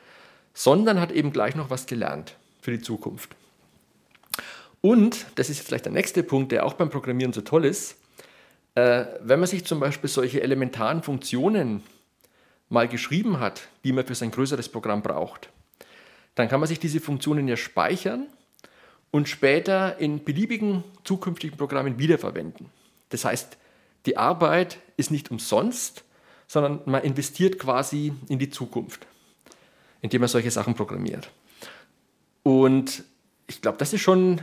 sondern 0.54 1.02
hat 1.02 1.12
eben 1.12 1.34
gleich 1.34 1.54
noch 1.54 1.70
was 1.70 1.86
gelernt 1.86 2.38
für 2.62 2.72
die 2.72 2.82
Zukunft. 2.82 3.36
Und, 4.80 5.26
das 5.36 5.50
ist 5.50 5.58
jetzt 5.58 5.68
vielleicht 5.68 5.86
der 5.86 5.92
nächste 5.92 6.24
Punkt, 6.24 6.54
der 6.54 6.66
auch 6.66 6.74
beim 6.74 6.90
Programmieren 6.90 7.34
so 7.34 7.42
toll 7.42 7.66
ist, 7.66 7.98
äh, 8.76 9.06
wenn 9.20 9.40
man 9.40 9.48
sich 9.48 9.66
zum 9.66 9.82
Beispiel 9.82 10.10
solche 10.10 10.42
elementaren 10.42 11.04
Funktionen 11.04 11.84
mal 12.70 12.88
geschrieben 12.88 13.42
hat, 13.42 13.68
die 13.84 13.92
man 13.92 14.06
für 14.06 14.16
sein 14.16 14.32
größeres 14.32 14.70
Programm 14.70 15.02
braucht, 15.02 15.50
dann 16.36 16.48
kann 16.48 16.62
man 16.62 16.70
sich 16.70 16.80
diese 16.80 17.02
Funktionen 17.02 17.50
ja 17.50 17.58
speichern 17.58 18.28
und 19.12 19.28
später 19.28 19.98
in 20.00 20.24
beliebigen 20.24 20.86
zukünftigen 21.04 21.58
Programmen 21.58 22.00
wiederverwenden. 22.00 22.70
Das 23.10 23.26
heißt, 23.26 23.58
die 24.06 24.18
Arbeit 24.18 24.80
ist 24.98 25.12
nicht 25.12 25.32
umsonst, 25.32 26.04
sondern 26.48 26.82
man 26.86 27.04
investiert 27.04 27.60
quasi 27.60 28.13
in 28.30 28.39
die 28.39 28.50
Zukunft, 28.50 29.08
indem 30.02 30.22
man 30.22 30.28
solche 30.28 30.52
Sachen 30.52 30.76
programmiert. 30.76 31.32
Und 32.44 33.04
ich 33.48 33.62
glaube, 33.62 33.78
das 33.78 33.94
ist 33.94 34.02
schon 34.02 34.41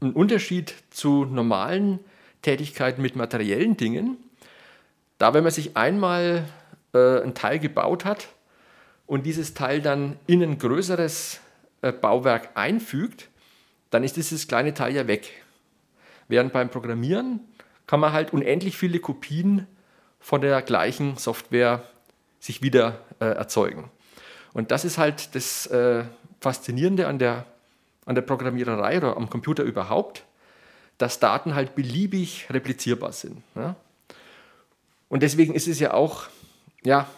ein 0.00 0.12
Unterschied 0.12 0.74
zu 0.90 1.24
normalen 1.24 2.00
Tätigkeiten 2.42 3.00
mit 3.00 3.16
materiellen 3.16 3.76
Dingen. 3.76 4.16
Da, 5.18 5.32
wenn 5.32 5.44
man 5.44 5.52
sich 5.52 5.76
einmal 5.76 6.44
äh, 6.92 7.22
ein 7.22 7.34
Teil 7.34 7.58
gebaut 7.58 8.04
hat 8.04 8.28
und 9.06 9.24
dieses 9.24 9.54
Teil 9.54 9.80
dann 9.80 10.16
in 10.26 10.42
ein 10.42 10.58
größeres 10.58 11.40
äh, 11.82 11.92
Bauwerk 11.92 12.50
einfügt, 12.54 13.28
dann 13.90 14.02
ist 14.02 14.16
dieses 14.16 14.48
kleine 14.48 14.74
Teil 14.74 14.94
ja 14.94 15.06
weg. 15.06 15.30
Während 16.26 16.52
beim 16.52 16.68
Programmieren 16.68 17.40
kann 17.86 18.00
man 18.00 18.12
halt 18.12 18.32
unendlich 18.32 18.76
viele 18.76 18.98
Kopien 18.98 19.66
von 20.20 20.40
der 20.40 20.62
gleichen 20.62 21.16
Software 21.16 21.82
sich 22.40 22.62
wieder 22.62 22.98
äh, 23.20 23.26
erzeugen. 23.26 23.90
Und 24.52 24.70
das 24.70 24.84
ist 24.84 24.98
halt 24.98 25.34
das 25.34 25.66
äh, 25.66 26.04
Faszinierende 26.40 27.06
an 27.06 27.18
der, 27.18 27.46
an 28.06 28.14
der 28.14 28.22
Programmiererei 28.22 28.98
oder 28.98 29.16
am 29.16 29.28
Computer 29.28 29.62
überhaupt, 29.62 30.24
dass 30.98 31.18
Daten 31.18 31.54
halt 31.54 31.74
beliebig 31.74 32.46
replizierbar 32.50 33.12
sind. 33.12 33.42
Ja? 33.54 33.76
Und 35.08 35.22
deswegen 35.22 35.54
ist 35.54 35.68
es 35.68 35.80
ja 35.80 35.92
auch 35.92 36.28
ja, 36.82 37.08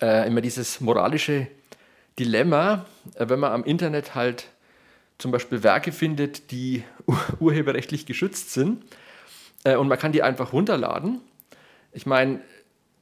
äh, 0.00 0.26
immer 0.26 0.40
dieses 0.40 0.80
moralische 0.80 1.46
Dilemma, 2.18 2.86
äh, 3.14 3.28
wenn 3.28 3.40
man 3.40 3.52
am 3.52 3.64
Internet 3.64 4.14
halt 4.14 4.48
zum 5.18 5.30
Beispiel 5.30 5.62
Werke 5.62 5.92
findet, 5.92 6.50
die 6.50 6.84
urheberrechtlich 7.40 8.06
geschützt 8.06 8.52
sind 8.52 8.84
äh, 9.64 9.76
und 9.76 9.88
man 9.88 9.98
kann 9.98 10.12
die 10.12 10.22
einfach 10.22 10.52
runterladen. 10.52 11.20
Ich 11.92 12.06
meine, 12.06 12.40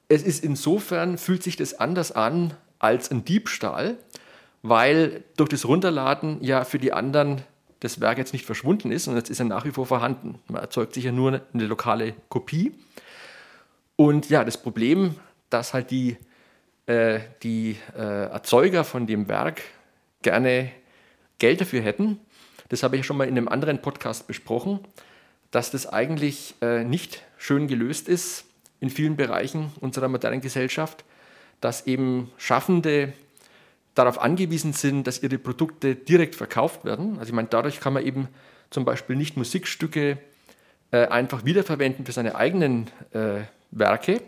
es 0.08 0.22
ist 0.22 0.42
insofern, 0.44 1.18
fühlt 1.18 1.42
sich 1.42 1.56
das 1.56 1.74
anders 1.78 2.12
an 2.12 2.54
als 2.78 3.10
ein 3.10 3.24
Diebstahl, 3.24 3.96
weil 4.62 5.22
durch 5.36 5.48
das 5.48 5.66
Runterladen 5.66 6.42
ja 6.42 6.64
für 6.64 6.78
die 6.78 6.92
anderen 6.92 7.42
das 7.80 8.00
Werk 8.00 8.18
jetzt 8.18 8.32
nicht 8.32 8.44
verschwunden 8.44 8.92
ist 8.92 9.08
und 9.08 9.16
jetzt 9.16 9.30
ist 9.30 9.38
er 9.38 9.46
nach 9.46 9.64
wie 9.64 9.70
vor 9.70 9.86
vorhanden. 9.86 10.38
Man 10.48 10.60
erzeugt 10.60 10.94
sich 10.94 11.04
ja 11.04 11.12
nur 11.12 11.40
eine 11.52 11.66
lokale 11.66 12.14
Kopie. 12.28 12.72
Und 13.96 14.28
ja, 14.28 14.44
das 14.44 14.60
Problem, 14.62 15.14
dass 15.48 15.72
halt 15.72 15.90
die, 15.90 16.18
äh, 16.86 17.20
die 17.42 17.76
äh, 17.96 18.24
Erzeuger 18.24 18.84
von 18.84 19.06
dem 19.06 19.28
Werk 19.28 19.62
gerne 20.22 20.70
Geld 21.38 21.60
dafür 21.60 21.80
hätten, 21.80 22.20
das 22.68 22.82
habe 22.82 22.96
ich 22.96 23.06
schon 23.06 23.16
mal 23.16 23.26
in 23.26 23.36
einem 23.36 23.48
anderen 23.48 23.80
Podcast 23.82 24.26
besprochen, 24.26 24.80
dass 25.50 25.70
das 25.70 25.86
eigentlich 25.86 26.54
äh, 26.60 26.84
nicht 26.84 27.22
schön 27.36 27.68
gelöst 27.68 28.08
ist 28.08 28.44
in 28.80 28.90
vielen 28.90 29.16
Bereichen 29.16 29.72
unserer 29.80 30.08
modernen 30.08 30.40
Gesellschaft, 30.40 31.04
dass 31.60 31.86
eben 31.86 32.30
Schaffende 32.38 33.12
darauf 33.94 34.20
angewiesen 34.20 34.72
sind, 34.72 35.06
dass 35.06 35.22
ihre 35.22 35.38
Produkte 35.38 35.94
direkt 35.94 36.34
verkauft 36.34 36.84
werden. 36.84 37.18
Also 37.18 37.30
ich 37.30 37.34
meine, 37.34 37.48
dadurch 37.48 37.80
kann 37.80 37.92
man 37.92 38.06
eben 38.06 38.28
zum 38.70 38.84
Beispiel 38.84 39.16
nicht 39.16 39.36
Musikstücke 39.36 40.18
äh, 40.92 41.06
einfach 41.06 41.44
wiederverwenden 41.44 42.06
für 42.06 42.12
seine 42.12 42.36
eigenen 42.36 42.86
äh, 43.12 43.42
Werke. 43.70 44.22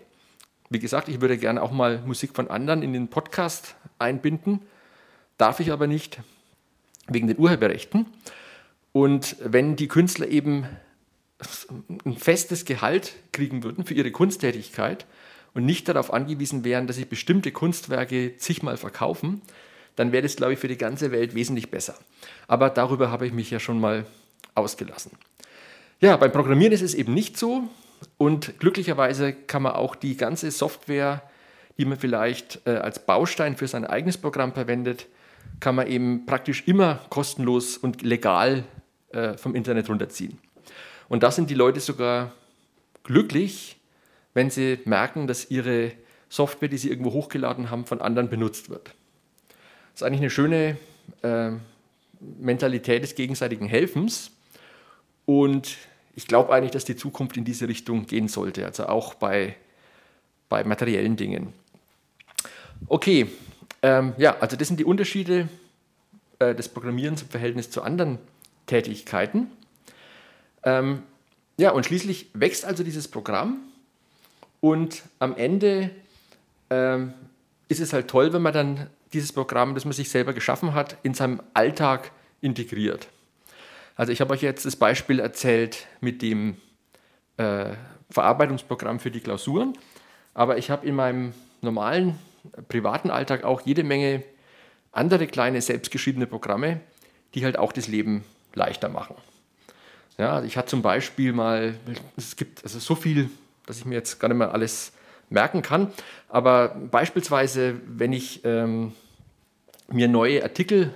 Wie 0.68 0.78
gesagt, 0.78 1.08
ich 1.08 1.20
würde 1.20 1.38
gerne 1.38 1.62
auch 1.62 1.70
mal 1.70 2.02
Musik 2.04 2.34
von 2.34 2.48
anderen 2.48 2.82
in 2.82 2.92
den 2.92 3.08
Podcast 3.08 3.76
einbinden, 3.98 4.60
darf 5.38 5.60
ich 5.60 5.70
aber 5.72 5.86
nicht 5.86 6.20
wegen 7.08 7.26
den 7.26 7.38
Urheberrechten. 7.38 8.06
Und 8.92 9.36
wenn 9.42 9.76
die 9.76 9.88
Künstler 9.88 10.28
eben 10.28 10.66
ein 12.04 12.16
festes 12.16 12.64
Gehalt 12.64 13.14
kriegen 13.32 13.62
würden 13.62 13.84
für 13.84 13.94
ihre 13.94 14.10
Kunsttätigkeit 14.10 15.06
und 15.54 15.64
nicht 15.64 15.88
darauf 15.88 16.12
angewiesen 16.12 16.64
wären, 16.64 16.86
dass 16.86 16.96
sie 16.96 17.04
bestimmte 17.04 17.52
Kunstwerke 17.52 18.36
zigmal 18.36 18.76
verkaufen, 18.76 19.42
dann 19.96 20.12
wäre 20.12 20.22
das, 20.22 20.36
glaube 20.36 20.54
ich, 20.54 20.58
für 20.58 20.68
die 20.68 20.78
ganze 20.78 21.12
Welt 21.12 21.34
wesentlich 21.34 21.70
besser. 21.70 21.94
Aber 22.48 22.70
darüber 22.70 23.10
habe 23.10 23.26
ich 23.26 23.32
mich 23.32 23.50
ja 23.50 23.60
schon 23.60 23.80
mal 23.80 24.06
ausgelassen. 24.54 25.12
Ja, 26.00 26.16
beim 26.16 26.32
Programmieren 26.32 26.72
ist 26.72 26.82
es 26.82 26.94
eben 26.94 27.14
nicht 27.14 27.36
so 27.36 27.68
und 28.18 28.58
glücklicherweise 28.58 29.32
kann 29.32 29.62
man 29.62 29.72
auch 29.72 29.94
die 29.94 30.16
ganze 30.16 30.50
Software, 30.50 31.22
die 31.78 31.84
man 31.84 31.98
vielleicht 31.98 32.60
äh, 32.66 32.70
als 32.70 33.06
Baustein 33.06 33.56
für 33.56 33.68
sein 33.68 33.84
eigenes 33.84 34.18
Programm 34.18 34.52
verwendet, 34.52 35.06
kann 35.60 35.74
man 35.74 35.86
eben 35.86 36.26
praktisch 36.26 36.64
immer 36.66 37.00
kostenlos 37.08 37.76
und 37.76 38.02
legal 38.02 38.64
äh, 39.10 39.36
vom 39.36 39.54
Internet 39.54 39.88
runterziehen. 39.88 40.38
Und 41.08 41.22
da 41.22 41.30
sind 41.30 41.50
die 41.50 41.54
Leute 41.54 41.80
sogar 41.80 42.32
glücklich, 43.04 43.76
wenn 44.34 44.50
sie 44.50 44.78
merken, 44.84 45.26
dass 45.26 45.50
ihre 45.50 45.92
Software, 46.28 46.68
die 46.68 46.78
sie 46.78 46.88
irgendwo 46.88 47.12
hochgeladen 47.12 47.70
haben, 47.70 47.84
von 47.84 48.00
anderen 48.00 48.30
benutzt 48.30 48.70
wird. 48.70 48.94
Das 49.92 50.00
ist 50.00 50.02
eigentlich 50.02 50.20
eine 50.20 50.30
schöne 50.30 50.78
äh, 51.22 51.50
Mentalität 52.20 53.02
des 53.02 53.14
gegenseitigen 53.14 53.66
Helfens. 53.66 54.30
Und 55.26 55.76
ich 56.14 56.26
glaube 56.26 56.52
eigentlich, 56.52 56.70
dass 56.70 56.84
die 56.84 56.96
Zukunft 56.96 57.36
in 57.36 57.44
diese 57.44 57.68
Richtung 57.68 58.06
gehen 58.06 58.28
sollte, 58.28 58.64
also 58.64 58.86
auch 58.86 59.14
bei, 59.14 59.56
bei 60.48 60.64
materiellen 60.64 61.16
Dingen. 61.16 61.52
Okay, 62.86 63.28
ähm, 63.82 64.14
ja, 64.16 64.36
also 64.38 64.56
das 64.56 64.68
sind 64.68 64.80
die 64.80 64.84
Unterschiede 64.84 65.48
äh, 66.38 66.54
des 66.54 66.68
Programmierens 66.68 67.22
im 67.22 67.28
Verhältnis 67.28 67.70
zu 67.70 67.82
anderen 67.82 68.18
Tätigkeiten. 68.66 69.48
Ähm, 70.64 71.02
ja, 71.56 71.70
und 71.70 71.86
schließlich 71.86 72.30
wächst 72.34 72.64
also 72.64 72.82
dieses 72.82 73.08
Programm 73.08 73.58
und 74.60 75.02
am 75.18 75.36
Ende 75.36 75.90
ähm, 76.70 77.14
ist 77.68 77.80
es 77.80 77.92
halt 77.92 78.08
toll, 78.08 78.32
wenn 78.32 78.42
man 78.42 78.52
dann 78.52 78.90
dieses 79.12 79.32
Programm, 79.32 79.74
das 79.74 79.84
man 79.84 79.92
sich 79.92 80.08
selber 80.08 80.32
geschaffen 80.32 80.74
hat, 80.74 80.96
in 81.02 81.14
seinem 81.14 81.42
Alltag 81.54 82.12
integriert. 82.40 83.08
Also 83.96 84.12
ich 84.12 84.20
habe 84.20 84.32
euch 84.32 84.42
jetzt 84.42 84.64
das 84.64 84.76
Beispiel 84.76 85.20
erzählt 85.20 85.86
mit 86.00 86.22
dem 86.22 86.56
äh, 87.36 87.74
Verarbeitungsprogramm 88.10 89.00
für 89.00 89.10
die 89.10 89.20
Klausuren, 89.20 89.74
aber 90.34 90.58
ich 90.58 90.70
habe 90.70 90.86
in 90.86 90.94
meinem 90.94 91.34
normalen 91.60 92.18
privaten 92.68 93.10
Alltag 93.10 93.44
auch 93.44 93.60
jede 93.60 93.84
Menge 93.84 94.22
andere 94.92 95.26
kleine 95.26 95.60
selbstgeschriebene 95.60 96.26
Programme, 96.26 96.80
die 97.34 97.44
halt 97.44 97.58
auch 97.58 97.72
das 97.72 97.88
Leben 97.88 98.24
leichter 98.54 98.88
machen. 98.88 99.16
Ja, 100.18 100.42
ich 100.42 100.56
hatte 100.56 100.68
zum 100.68 100.82
Beispiel 100.82 101.32
mal, 101.32 101.74
es 102.16 102.36
gibt 102.36 102.62
also 102.64 102.78
so 102.78 102.94
viel, 102.94 103.30
dass 103.66 103.78
ich 103.78 103.84
mir 103.84 103.94
jetzt 103.94 104.20
gar 104.20 104.28
nicht 104.28 104.38
mehr 104.38 104.52
alles 104.52 104.92
merken 105.30 105.62
kann, 105.62 105.92
aber 106.28 106.68
beispielsweise, 106.68 107.80
wenn 107.86 108.12
ich 108.12 108.44
ähm, 108.44 108.92
mir 109.88 110.08
neue 110.08 110.42
Artikel 110.42 110.92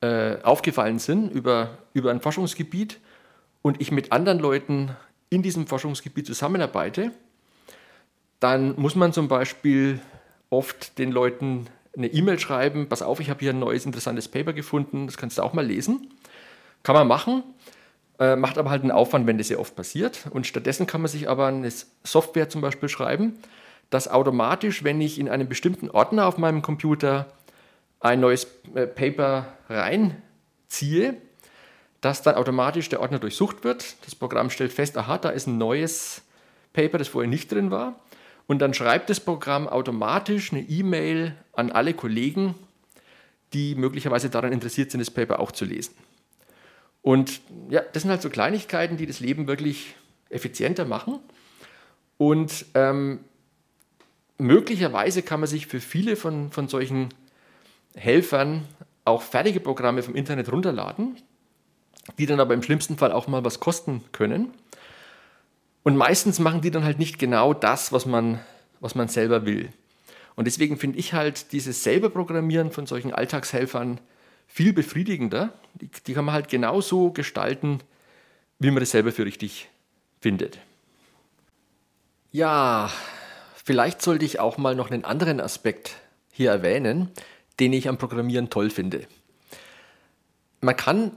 äh, 0.00 0.36
aufgefallen 0.42 0.98
sind 0.98 1.30
über, 1.32 1.78
über 1.92 2.10
ein 2.10 2.20
Forschungsgebiet 2.20 2.98
und 3.62 3.80
ich 3.80 3.90
mit 3.90 4.12
anderen 4.12 4.38
Leuten 4.38 4.96
in 5.28 5.42
diesem 5.42 5.66
Forschungsgebiet 5.66 6.26
zusammenarbeite, 6.26 7.12
dann 8.40 8.74
muss 8.76 8.94
man 8.94 9.12
zum 9.12 9.28
Beispiel 9.28 10.00
oft 10.50 10.98
den 10.98 11.10
Leuten 11.10 11.66
eine 11.96 12.08
E-Mail 12.08 12.38
schreiben, 12.38 12.88
pass 12.88 13.02
auf, 13.02 13.20
ich 13.20 13.30
habe 13.30 13.40
hier 13.40 13.50
ein 13.50 13.58
neues 13.58 13.86
interessantes 13.86 14.28
Paper 14.28 14.52
gefunden, 14.52 15.06
das 15.06 15.16
kannst 15.16 15.38
du 15.38 15.42
auch 15.42 15.52
mal 15.52 15.66
lesen. 15.66 16.10
Kann 16.82 16.94
man 16.94 17.08
machen, 17.08 17.42
äh, 18.18 18.36
macht 18.36 18.58
aber 18.58 18.70
halt 18.70 18.82
einen 18.82 18.90
Aufwand, 18.90 19.26
wenn 19.26 19.38
das 19.38 19.48
sehr 19.48 19.60
oft 19.60 19.76
passiert. 19.76 20.26
Und 20.30 20.46
stattdessen 20.46 20.86
kann 20.86 21.02
man 21.02 21.10
sich 21.10 21.28
aber 21.28 21.46
eine 21.46 21.70
Software 22.02 22.48
zum 22.48 22.60
Beispiel 22.60 22.88
schreiben, 22.88 23.38
dass 23.90 24.08
automatisch, 24.08 24.84
wenn 24.84 25.00
ich 25.00 25.18
in 25.18 25.28
einen 25.28 25.48
bestimmten 25.48 25.90
Ordner 25.90 26.26
auf 26.26 26.38
meinem 26.38 26.62
Computer 26.62 27.26
ein 28.00 28.20
neues 28.20 28.46
äh, 28.74 28.86
Paper 28.86 29.46
reinziehe, 29.68 31.16
dass 32.00 32.22
dann 32.22 32.36
automatisch 32.36 32.88
der 32.88 33.00
Ordner 33.00 33.18
durchsucht 33.18 33.64
wird. 33.64 33.96
Das 34.04 34.14
Programm 34.14 34.50
stellt 34.50 34.72
fest, 34.72 34.96
aha, 34.96 35.18
da 35.18 35.30
ist 35.30 35.46
ein 35.46 35.58
neues 35.58 36.22
Paper, 36.72 36.98
das 36.98 37.08
vorher 37.08 37.28
nicht 37.28 37.50
drin 37.50 37.70
war. 37.70 37.98
Und 38.46 38.60
dann 38.60 38.74
schreibt 38.74 39.10
das 39.10 39.18
Programm 39.18 39.66
automatisch 39.66 40.52
eine 40.52 40.62
E-Mail 40.62 41.34
an 41.52 41.72
alle 41.72 41.94
Kollegen, 41.94 42.54
die 43.52 43.74
möglicherweise 43.74 44.30
daran 44.30 44.52
interessiert 44.52 44.90
sind, 44.90 45.00
das 45.00 45.10
Paper 45.10 45.40
auch 45.40 45.52
zu 45.52 45.64
lesen. 45.64 45.94
Und 47.06 47.40
ja, 47.70 47.82
das 47.92 48.02
sind 48.02 48.10
halt 48.10 48.20
so 48.20 48.30
Kleinigkeiten, 48.30 48.96
die 48.96 49.06
das 49.06 49.20
Leben 49.20 49.46
wirklich 49.46 49.94
effizienter 50.28 50.84
machen. 50.84 51.20
Und 52.18 52.66
ähm, 52.74 53.20
möglicherweise 54.38 55.22
kann 55.22 55.38
man 55.38 55.48
sich 55.48 55.68
für 55.68 55.78
viele 55.78 56.16
von, 56.16 56.50
von 56.50 56.66
solchen 56.66 57.10
Helfern 57.94 58.66
auch 59.04 59.22
fertige 59.22 59.60
Programme 59.60 60.02
vom 60.02 60.16
Internet 60.16 60.50
runterladen, 60.50 61.16
die 62.18 62.26
dann 62.26 62.40
aber 62.40 62.54
im 62.54 62.64
schlimmsten 62.64 62.98
Fall 62.98 63.12
auch 63.12 63.28
mal 63.28 63.44
was 63.44 63.60
kosten 63.60 64.02
können. 64.10 64.52
Und 65.84 65.96
meistens 65.96 66.40
machen 66.40 66.60
die 66.60 66.72
dann 66.72 66.82
halt 66.82 66.98
nicht 66.98 67.20
genau 67.20 67.54
das, 67.54 67.92
was 67.92 68.04
man, 68.04 68.40
was 68.80 68.96
man 68.96 69.06
selber 69.06 69.46
will. 69.46 69.68
Und 70.34 70.46
deswegen 70.46 70.76
finde 70.76 70.98
ich 70.98 71.12
halt 71.12 71.52
dieses 71.52 71.84
selber 71.84 72.10
Programmieren 72.10 72.72
von 72.72 72.86
solchen 72.86 73.14
Alltagshelfern 73.14 74.00
viel 74.46 74.72
befriedigender. 74.72 75.52
Die, 75.74 75.88
die 75.88 76.14
kann 76.14 76.24
man 76.24 76.34
halt 76.34 76.48
genauso 76.48 77.10
gestalten, 77.10 77.80
wie 78.58 78.70
man 78.70 78.80
das 78.80 78.90
selber 78.90 79.12
für 79.12 79.24
richtig 79.24 79.68
findet. 80.20 80.58
Ja, 82.32 82.90
vielleicht 83.64 84.02
sollte 84.02 84.24
ich 84.24 84.40
auch 84.40 84.58
mal 84.58 84.74
noch 84.74 84.90
einen 84.90 85.04
anderen 85.04 85.40
Aspekt 85.40 85.96
hier 86.32 86.50
erwähnen, 86.50 87.10
den 87.60 87.72
ich 87.72 87.88
am 87.88 87.98
Programmieren 87.98 88.50
toll 88.50 88.70
finde. 88.70 89.06
Man 90.60 90.76
kann 90.76 91.12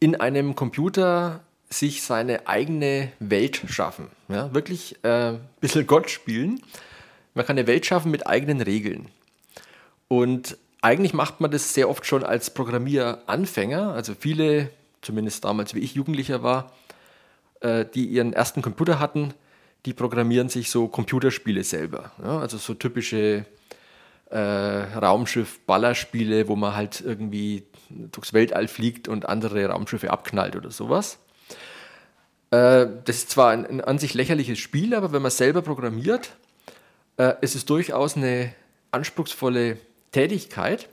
in 0.00 0.16
einem 0.16 0.54
Computer 0.54 1.40
sich 1.70 2.02
seine 2.02 2.46
eigene 2.46 3.10
Welt 3.18 3.62
schaffen. 3.68 4.08
Ja, 4.28 4.52
wirklich 4.54 4.96
äh, 5.04 5.30
ein 5.30 5.48
bisschen 5.60 5.86
Gott 5.86 6.10
spielen. 6.10 6.60
Man 7.34 7.46
kann 7.46 7.56
eine 7.56 7.66
Welt 7.66 7.86
schaffen 7.86 8.10
mit 8.10 8.26
eigenen 8.26 8.60
Regeln. 8.60 9.08
Und 10.08 10.58
eigentlich 10.82 11.14
macht 11.14 11.40
man 11.40 11.50
das 11.50 11.72
sehr 11.72 11.88
oft 11.88 12.04
schon 12.04 12.24
als 12.24 12.50
Programmieranfänger. 12.50 13.94
Also 13.94 14.14
viele, 14.18 14.70
zumindest 15.00 15.44
damals 15.44 15.74
wie 15.74 15.78
ich 15.78 15.94
Jugendlicher 15.94 16.42
war, 16.42 16.72
äh, 17.60 17.86
die 17.86 18.06
ihren 18.06 18.32
ersten 18.32 18.60
Computer 18.60 18.98
hatten, 18.98 19.32
die 19.86 19.94
programmieren 19.94 20.48
sich 20.48 20.70
so 20.70 20.88
Computerspiele 20.88 21.64
selber. 21.64 22.12
Ja, 22.22 22.40
also 22.40 22.58
so 22.58 22.74
typische 22.74 23.46
äh, 24.30 24.38
Raumschiff-Ballerspiele, 24.38 26.48
wo 26.48 26.56
man 26.56 26.74
halt 26.74 27.00
irgendwie 27.00 27.64
durchs 27.88 28.32
Weltall 28.32 28.68
fliegt 28.68 29.06
und 29.06 29.28
andere 29.28 29.66
Raumschiffe 29.66 30.10
abknallt 30.10 30.56
oder 30.56 30.70
sowas. 30.70 31.18
Äh, 32.50 32.86
das 33.04 33.16
ist 33.16 33.30
zwar 33.30 33.50
ein, 33.50 33.66
ein, 33.66 33.80
an 33.80 33.98
sich 33.98 34.14
lächerliches 34.14 34.58
Spiel, 34.58 34.94
aber 34.94 35.12
wenn 35.12 35.22
man 35.22 35.30
selber 35.30 35.62
programmiert, 35.62 36.32
äh, 37.18 37.34
ist 37.40 37.54
es 37.54 37.66
durchaus 37.66 38.16
eine 38.16 38.52
anspruchsvolle 38.90 39.78
Tätigkeit. 40.12 40.88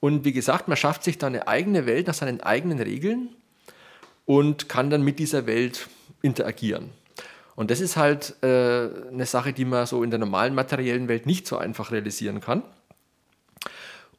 Und 0.00 0.24
wie 0.24 0.32
gesagt, 0.32 0.66
man 0.66 0.76
schafft 0.76 1.04
sich 1.04 1.18
da 1.18 1.28
eine 1.28 1.46
eigene 1.46 1.86
Welt 1.86 2.08
nach 2.08 2.14
seinen 2.14 2.40
eigenen 2.40 2.80
Regeln 2.80 3.28
und 4.26 4.68
kann 4.68 4.90
dann 4.90 5.02
mit 5.02 5.18
dieser 5.18 5.46
Welt 5.46 5.88
interagieren. 6.22 6.90
Und 7.54 7.70
das 7.70 7.80
ist 7.80 7.96
halt 7.96 8.34
äh, 8.42 8.46
eine 8.46 9.26
Sache, 9.26 9.52
die 9.52 9.64
man 9.64 9.86
so 9.86 10.02
in 10.02 10.10
der 10.10 10.18
normalen 10.18 10.54
materiellen 10.54 11.08
Welt 11.08 11.26
nicht 11.26 11.46
so 11.46 11.58
einfach 11.58 11.92
realisieren 11.92 12.40
kann. 12.40 12.62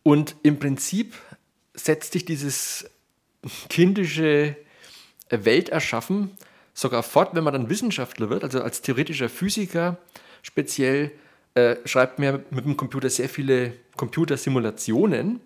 Und 0.04 0.36
im 0.44 0.60
Prinzip 0.60 1.16
setzt 1.74 2.14
sich 2.14 2.26
dieses 2.26 2.90
kindische 3.70 4.56
Welterschaffen 5.30 6.32
sogar 6.74 7.04
fort, 7.04 7.36
wenn 7.36 7.44
man 7.44 7.54
dann 7.54 7.70
Wissenschaftler 7.70 8.30
wird, 8.30 8.44
also 8.44 8.62
als 8.62 8.82
theoretischer 8.82 9.30
Physiker 9.30 9.98
speziell, 10.42 11.12
äh, 11.56 11.76
schreibt 11.86 12.20
man 12.20 12.44
mit 12.50 12.66
dem 12.66 12.78
Computer 12.78 13.10
sehr 13.10 13.30
viele 13.30 13.74
Computersimulationen. 13.96 15.40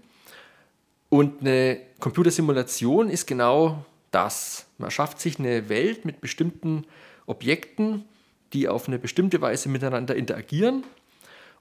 Und 1.10 1.42
eine 1.42 1.80
Computersimulation 2.00 3.10
ist 3.10 3.26
genau 3.28 3.86
das. 4.12 4.68
Man 4.78 4.92
schafft 4.92 5.20
sich 5.20 5.40
eine 5.40 5.70
Welt 5.70 6.06
mit 6.06 6.22
bestimmten 6.22 6.86
Objekten, 7.26 8.06
die 8.54 8.68
auf 8.68 8.88
eine 8.88 9.00
bestimmte 9.00 9.42
Weise 9.42 9.70
miteinander 9.70 10.16
interagieren 10.16 10.84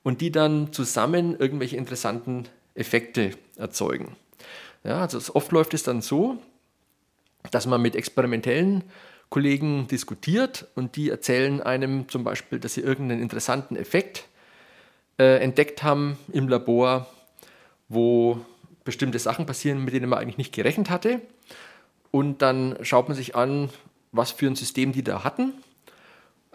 und 0.03 0.21
die 0.21 0.31
dann 0.31 0.73
zusammen 0.73 1.37
irgendwelche 1.39 1.77
interessanten 1.77 2.49
Effekte 2.75 3.33
erzeugen. 3.57 4.17
Ja, 4.85 5.01
also 5.01 5.35
oft 5.35 5.51
läuft 5.51 5.75
es 5.75 5.83
dann 5.83 6.01
so, 6.01 6.39
dass 7.51 7.67
man 7.67 7.83
mit 7.83 7.97
experimentellen 7.97 8.85
Kollegen 9.29 9.89
diskutiert 9.89 10.69
und 10.77 10.95
die 10.95 11.11
erzählen 11.11 11.61
einem 11.61 12.09
zum 12.09 12.23
Beispiel, 12.23 12.61
dass 12.61 12.75
sie 12.75 12.83
irgendeinen 12.83 13.21
interessanten 13.21 13.75
Effekt 13.75 14.29
äh, 15.19 15.39
entdeckt 15.43 15.83
haben 15.83 16.19
im 16.33 16.49
Labor, 16.49 17.07
wo 17.89 18.41
bestimmte 18.85 19.19
Sachen 19.19 19.47
passieren, 19.47 19.85
mit 19.85 19.95
denen 19.95 20.09
man 20.09 20.19
eigentlich 20.19 20.39
nicht 20.39 20.53
gerechnet 20.53 20.91
hatte. 20.91 21.21
Und 22.11 22.43
dann 22.43 22.79
schaut 22.83 23.09
man 23.09 23.17
sich 23.17 23.35
an, 23.35 23.71
was 24.13 24.31
für 24.31 24.47
ein 24.47 24.57
System 24.57 24.93
die 24.93 25.03
da 25.03 25.25
hatten 25.25 25.53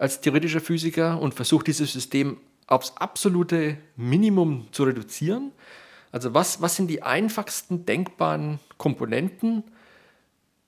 als 0.02 0.20
theoretischer 0.20 0.60
Physiker 0.60 1.20
und 1.20 1.32
versucht 1.32 1.68
dieses 1.68 1.92
System 1.92 2.38
aufs 2.66 2.92
absolute 2.96 3.76
Minimum 3.94 4.66
zu 4.72 4.82
reduzieren, 4.82 5.52
also 6.10 6.34
was, 6.34 6.60
was 6.60 6.74
sind 6.74 6.88
die 6.88 7.04
einfachsten 7.04 7.86
denkbaren 7.86 8.58
Komponenten, 8.78 9.62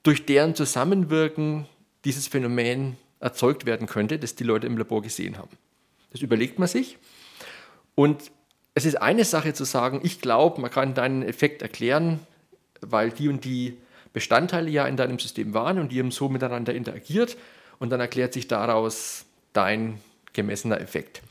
durch 0.03 0.25
deren 0.25 0.55
Zusammenwirken 0.55 1.65
dieses 2.05 2.27
Phänomen 2.27 2.95
erzeugt 3.19 3.65
werden 3.65 3.87
könnte, 3.87 4.19
das 4.19 4.35
die 4.35 4.45
Leute 4.45 4.67
im 4.67 4.77
Labor 4.77 5.01
gesehen 5.01 5.37
haben. 5.37 5.57
Das 6.13 6.21
überlegt 6.21 6.57
man 6.57 6.69
sich. 6.69 6.97
Und 7.95 8.31
es 8.73 8.85
ist 8.85 9.01
eine 9.01 9.23
Sache 9.23 9.53
zu 9.53 9.63
sagen, 9.63 10.01
ich 10.03 10.21
glaube, 10.21 10.61
man 10.61 10.69
kann 10.69 10.93
deinen 10.93 11.23
Effekt 11.23 11.61
erklären, 11.61 12.19
weil 12.81 13.09
die 13.09 13.29
und 13.29 13.45
die 13.45 13.77
Bestandteile 14.13 14.69
ja 14.69 14.85
in 14.85 14.97
deinem 14.97 15.17
System 15.19 15.53
waren 15.53 15.79
und 15.79 15.91
die 15.91 15.99
haben 15.99 16.11
so 16.11 16.29
miteinander 16.29 16.73
interagiert 16.73 17.37
und 17.79 17.89
dann 17.89 17.99
erklärt 17.99 18.33
sich 18.33 18.47
daraus 18.47 19.25
dein 19.53 19.99
gemessener 20.33 20.79
Effekt. 20.79 21.21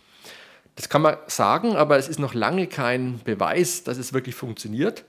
Das 0.77 0.89
kann 0.89 1.03
man 1.03 1.17
sagen, 1.27 1.77
aber 1.77 1.99
es 1.99 2.09
ist 2.09 2.19
noch 2.19 2.35
lange 2.35 2.67
kein 2.67 3.21
Beweis, 3.25 3.85
dass 3.85 3.97
es 3.97 4.13
wirklich 4.13 4.35
funktioniert, 4.35 5.05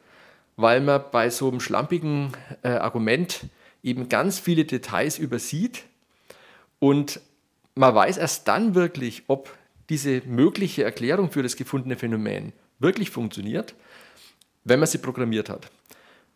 weil 0.57 0.79
man 0.79 1.03
bei 1.11 1.29
so 1.29 1.49
einem 1.49 1.59
schlampigen 1.59 2.31
äh, 2.61 2.69
Argument 2.69 3.41
eben 3.81 4.09
ganz 4.09 4.39
viele 4.39 4.65
Details 4.65 5.17
übersieht 5.17 5.83
und 6.79 7.19
man 7.75 7.93
weiß 7.93 8.17
erst 8.17 8.47
dann 8.47 8.75
wirklich, 8.75 9.23
ob 9.27 9.49
diese 9.89 10.21
mögliche 10.25 10.83
Erklärung 10.83 11.31
für 11.31 11.43
das 11.43 11.55
gefundene 11.55 11.95
Phänomen 11.95 12.53
wirklich 12.79 13.09
funktioniert, 13.09 13.75
wenn 14.63 14.79
man 14.79 14.87
sie 14.87 14.97
programmiert 14.97 15.49
hat. 15.49 15.69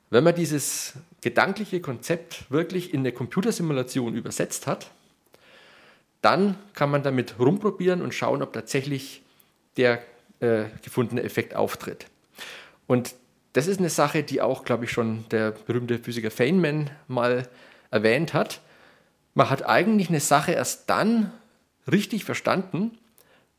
Wenn 0.10 0.24
man 0.24 0.36
dieses 0.36 0.94
gedankliche 1.22 1.82
Konzept 1.82 2.50
wirklich 2.50 2.94
in 2.94 3.02
eine 3.02 3.12
Computersimulation 3.12 4.16
übersetzt 4.16 4.68
hat, 4.68 4.92
dann 6.22 6.58
kann 6.74 6.92
man 6.92 7.04
damit 7.04 7.40
rumprobieren 7.40 8.02
und 8.02 8.14
schauen, 8.14 8.42
ob 8.42 8.54
tatsächlich 8.54 9.22
der 9.78 10.02
äh, 10.40 10.66
gefundene 10.84 11.24
Effekt 11.24 11.56
auftritt. 11.56 12.08
Und 12.88 13.16
das 13.54 13.68
ist 13.68 13.80
eine 13.80 13.90
Sache, 13.90 14.24
die 14.24 14.42
auch, 14.42 14.64
glaube 14.64 14.86
ich, 14.86 14.92
schon 14.92 15.26
der 15.30 15.52
berühmte 15.52 16.00
Physiker 16.00 16.32
Feynman 16.32 16.90
mal 17.08 17.48
erwähnt 17.92 18.34
hat. 18.34 18.62
Man 19.34 19.50
hat 19.50 19.66
eigentlich 19.66 20.10
eine 20.10 20.20
Sache 20.20 20.52
erst 20.52 20.90
dann 20.90 21.32
richtig 21.90 22.26
verstanden, 22.26 22.98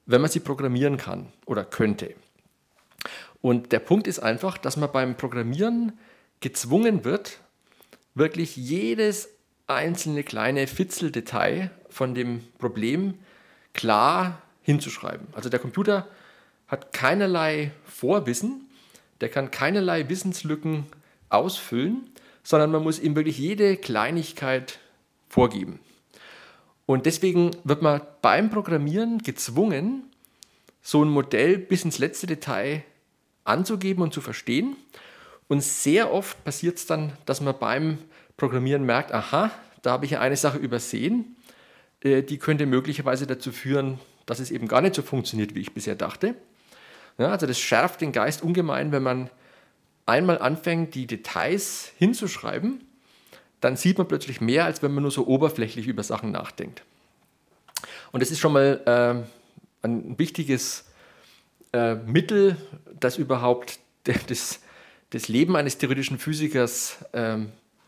wenn 0.06 0.20
man 0.20 0.30
sie 0.30 0.40
programmieren 0.40 0.96
kann 0.96 1.32
oder 1.46 1.64
könnte. 1.64 2.14
Und 3.40 3.72
der 3.72 3.78
Punkt 3.78 4.06
ist 4.06 4.18
einfach, 4.18 4.58
dass 4.58 4.76
man 4.76 4.92
beim 4.92 5.16
Programmieren 5.16 5.98
gezwungen 6.40 7.04
wird, 7.04 7.38
wirklich 8.14 8.56
jedes 8.56 9.28
einzelne 9.66 10.24
kleine 10.24 10.66
Fitzeldetail 10.66 11.70
von 11.88 12.14
dem 12.14 12.42
Problem 12.58 13.14
klar 13.72 14.42
hinzuschreiben. 14.62 15.28
Also 15.32 15.48
der 15.48 15.60
Computer 15.60 16.08
hat 16.66 16.92
keinerlei 16.92 17.72
Vorwissen, 17.84 18.68
der 19.20 19.28
kann 19.28 19.50
keinerlei 19.50 20.08
Wissenslücken 20.08 20.86
ausfüllen, 21.28 22.10
sondern 22.42 22.70
man 22.70 22.82
muss 22.82 22.98
ihm 22.98 23.16
wirklich 23.16 23.38
jede 23.38 23.76
Kleinigkeit 23.76 24.78
vorgeben. 25.28 25.78
Und 26.90 27.06
deswegen 27.06 27.52
wird 27.62 27.82
man 27.82 28.00
beim 28.20 28.50
Programmieren 28.50 29.18
gezwungen, 29.18 30.10
so 30.82 31.04
ein 31.04 31.08
Modell 31.08 31.56
bis 31.56 31.84
ins 31.84 31.98
letzte 31.98 32.26
Detail 32.26 32.82
anzugeben 33.44 34.02
und 34.02 34.12
zu 34.12 34.20
verstehen. 34.20 34.74
Und 35.46 35.62
sehr 35.62 36.12
oft 36.12 36.42
passiert 36.42 36.78
es 36.78 36.86
dann, 36.86 37.12
dass 37.26 37.40
man 37.40 37.56
beim 37.56 37.98
Programmieren 38.36 38.82
merkt, 38.82 39.12
aha, 39.12 39.52
da 39.82 39.92
habe 39.92 40.04
ich 40.04 40.10
ja 40.10 40.20
eine 40.20 40.36
Sache 40.36 40.58
übersehen, 40.58 41.36
äh, 42.00 42.24
die 42.24 42.38
könnte 42.38 42.66
möglicherweise 42.66 43.24
dazu 43.24 43.52
führen, 43.52 44.00
dass 44.26 44.40
es 44.40 44.50
eben 44.50 44.66
gar 44.66 44.80
nicht 44.80 44.96
so 44.96 45.02
funktioniert, 45.02 45.54
wie 45.54 45.60
ich 45.60 45.72
bisher 45.72 45.94
dachte. 45.94 46.34
Ja, 47.18 47.28
also 47.28 47.46
das 47.46 47.60
schärft 47.60 48.00
den 48.00 48.10
Geist 48.10 48.42
ungemein, 48.42 48.90
wenn 48.90 49.04
man 49.04 49.30
einmal 50.06 50.40
anfängt, 50.40 50.96
die 50.96 51.06
Details 51.06 51.92
hinzuschreiben, 51.98 52.82
dann 53.60 53.76
sieht 53.76 53.98
man 53.98 54.08
plötzlich 54.08 54.40
mehr, 54.40 54.64
als 54.64 54.82
wenn 54.82 54.92
man 54.92 55.02
nur 55.02 55.10
so 55.10 55.26
oberflächlich 55.26 55.86
über 55.86 56.02
Sachen 56.02 56.30
nachdenkt. 56.30 56.82
Und 58.12 58.20
das 58.20 58.30
ist 58.30 58.38
schon 58.38 58.52
mal 58.52 58.80
äh, 58.86 59.86
ein 59.86 60.18
wichtiges 60.18 60.84
äh, 61.72 61.94
Mittel, 61.94 62.56
das 62.98 63.18
überhaupt 63.18 63.78
das, 64.04 64.60
das 65.10 65.28
Leben 65.28 65.56
eines 65.56 65.78
theoretischen 65.78 66.18
Physikers 66.18 67.04
äh, 67.12 67.38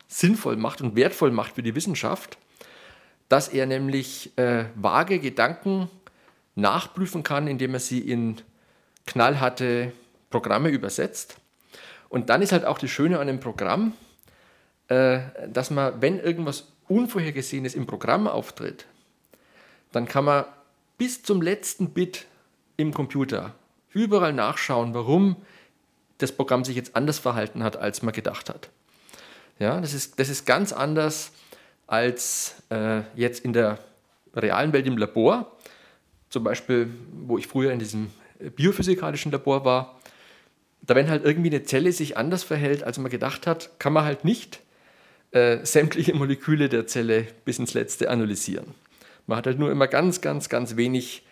sinnvoll 0.07 0.55
macht 0.55 0.81
und 0.81 0.95
wertvoll 0.95 1.31
macht 1.31 1.55
für 1.55 1.63
die 1.63 1.75
Wissenschaft, 1.75 2.37
dass 3.29 3.47
er 3.47 3.65
nämlich 3.65 4.37
äh, 4.37 4.65
vage 4.75 5.19
Gedanken 5.19 5.89
nachprüfen 6.55 7.23
kann, 7.23 7.47
indem 7.47 7.73
er 7.73 7.79
sie 7.79 7.99
in 7.99 8.37
knallharte 9.07 9.91
Programme 10.29 10.69
übersetzt. 10.69 11.37
Und 12.09 12.29
dann 12.29 12.41
ist 12.41 12.51
halt 12.51 12.65
auch 12.65 12.77
das 12.77 12.91
Schöne 12.91 13.19
an 13.19 13.27
dem 13.27 13.39
Programm, 13.39 13.93
äh, 14.87 15.19
dass 15.47 15.69
man, 15.69 16.01
wenn 16.01 16.19
irgendwas 16.19 16.67
Unvorhergesehenes 16.87 17.75
im 17.75 17.85
Programm 17.85 18.27
auftritt, 18.27 18.85
dann 19.91 20.07
kann 20.07 20.25
man 20.25 20.45
bis 20.97 21.23
zum 21.23 21.41
letzten 21.41 21.91
Bit 21.91 22.25
im 22.77 22.93
Computer 22.93 23.53
überall 23.91 24.33
nachschauen, 24.33 24.93
warum 24.93 25.37
das 26.17 26.31
Programm 26.31 26.63
sich 26.63 26.75
jetzt 26.75 26.95
anders 26.95 27.19
verhalten 27.19 27.63
hat, 27.63 27.77
als 27.77 28.01
man 28.01 28.13
gedacht 28.13 28.49
hat. 28.49 28.69
Ja, 29.59 29.79
das 29.79 29.93
ist, 29.93 30.19
das 30.19 30.29
ist 30.29 30.45
ganz 30.45 30.73
anders 30.73 31.31
als 31.87 32.55
äh, 32.69 33.01
jetzt 33.15 33.45
in 33.45 33.53
der 33.53 33.79
realen 34.35 34.73
Welt 34.73 34.87
im 34.87 34.97
Labor. 34.97 35.51
Zum 36.29 36.43
Beispiel, 36.43 36.89
wo 37.11 37.37
ich 37.37 37.47
früher 37.47 37.71
in 37.71 37.79
diesem 37.79 38.09
biophysikalischen 38.55 39.31
Labor 39.31 39.65
war. 39.65 39.99
Da, 40.81 40.95
wenn 40.95 41.09
halt 41.09 41.23
irgendwie 41.23 41.49
eine 41.49 41.63
Zelle 41.63 41.91
sich 41.91 42.17
anders 42.17 42.43
verhält, 42.43 42.83
als 42.83 42.97
man 42.97 43.11
gedacht 43.11 43.47
hat, 43.47 43.79
kann 43.79 43.93
man 43.93 44.03
halt 44.03 44.25
nicht 44.25 44.59
äh, 45.33 45.65
sämtliche 45.65 46.13
Moleküle 46.13 46.69
der 46.69 46.87
Zelle 46.87 47.27
bis 47.43 47.59
ins 47.59 47.73
Letzte 47.73 48.09
analysieren. 48.09 48.67
Man 49.25 49.37
hat 49.37 49.47
halt 49.47 49.59
nur 49.59 49.71
immer 49.71 49.87
ganz, 49.87 50.21
ganz, 50.21 50.47
ganz 50.47 50.75
wenig 50.75 51.23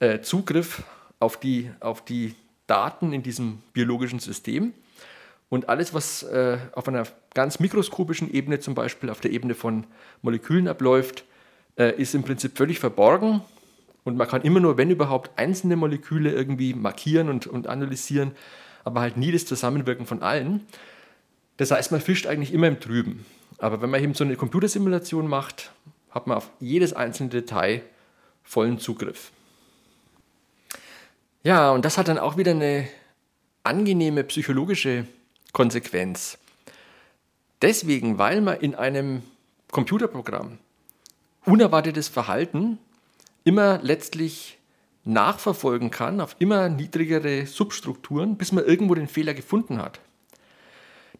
äh, 0.00 0.20
Zugriff 0.20 0.82
auf 1.20 1.38
die, 1.38 1.70
auf 1.80 2.04
die 2.04 2.34
Daten 2.66 3.12
in 3.12 3.22
diesem 3.22 3.58
biologischen 3.72 4.18
System. 4.18 4.72
Und 5.50 5.68
alles, 5.68 5.94
was 5.94 6.22
äh, 6.22 6.58
auf 6.72 6.88
einer 6.88 7.04
ganz 7.34 7.60
mikroskopischen 7.60 8.32
Ebene, 8.32 8.60
zum 8.60 8.74
Beispiel 8.74 9.10
auf 9.10 9.20
der 9.20 9.30
Ebene 9.30 9.54
von 9.54 9.84
Molekülen 10.22 10.66
abläuft, 10.66 11.24
äh, 11.76 11.94
ist 12.00 12.14
im 12.14 12.22
Prinzip 12.22 12.56
völlig 12.56 12.78
verborgen. 12.78 13.42
Und 14.04 14.16
man 14.16 14.26
kann 14.26 14.42
immer 14.42 14.60
nur, 14.60 14.76
wenn 14.76 14.90
überhaupt, 14.90 15.38
einzelne 15.38 15.76
Moleküle 15.76 16.32
irgendwie 16.32 16.74
markieren 16.74 17.28
und, 17.28 17.46
und 17.46 17.66
analysieren, 17.66 18.32
aber 18.84 19.00
halt 19.00 19.16
nie 19.16 19.32
das 19.32 19.46
Zusammenwirken 19.46 20.06
von 20.06 20.22
allen. 20.22 20.60
Das 21.56 21.70
heißt, 21.70 21.92
man 21.92 22.00
fischt 22.00 22.26
eigentlich 22.26 22.52
immer 22.52 22.68
im 22.68 22.80
Trüben. 22.80 23.24
Aber 23.58 23.80
wenn 23.80 23.90
man 23.90 24.02
eben 24.02 24.14
so 24.14 24.24
eine 24.24 24.36
Computersimulation 24.36 25.28
macht, 25.28 25.72
hat 26.10 26.26
man 26.26 26.36
auf 26.36 26.50
jedes 26.60 26.92
einzelne 26.92 27.30
Detail 27.30 27.82
vollen 28.42 28.78
Zugriff. 28.78 29.30
Ja, 31.42 31.72
und 31.72 31.84
das 31.84 31.98
hat 31.98 32.08
dann 32.08 32.18
auch 32.18 32.36
wieder 32.36 32.52
eine 32.52 32.88
angenehme 33.64 34.24
psychologische 34.24 35.06
Konsequenz. 35.52 36.38
Deswegen, 37.62 38.18
weil 38.18 38.40
man 38.40 38.60
in 38.60 38.74
einem 38.74 39.22
Computerprogramm 39.70 40.58
unerwartetes 41.44 42.08
Verhalten 42.08 42.78
immer 43.44 43.78
letztlich 43.82 44.58
nachverfolgen 45.04 45.90
kann 45.90 46.20
auf 46.20 46.36
immer 46.38 46.68
niedrigere 46.68 47.46
Substrukturen, 47.46 48.36
bis 48.36 48.52
man 48.52 48.64
irgendwo 48.64 48.94
den 48.94 49.08
Fehler 49.08 49.34
gefunden 49.34 49.78
hat. 49.78 50.00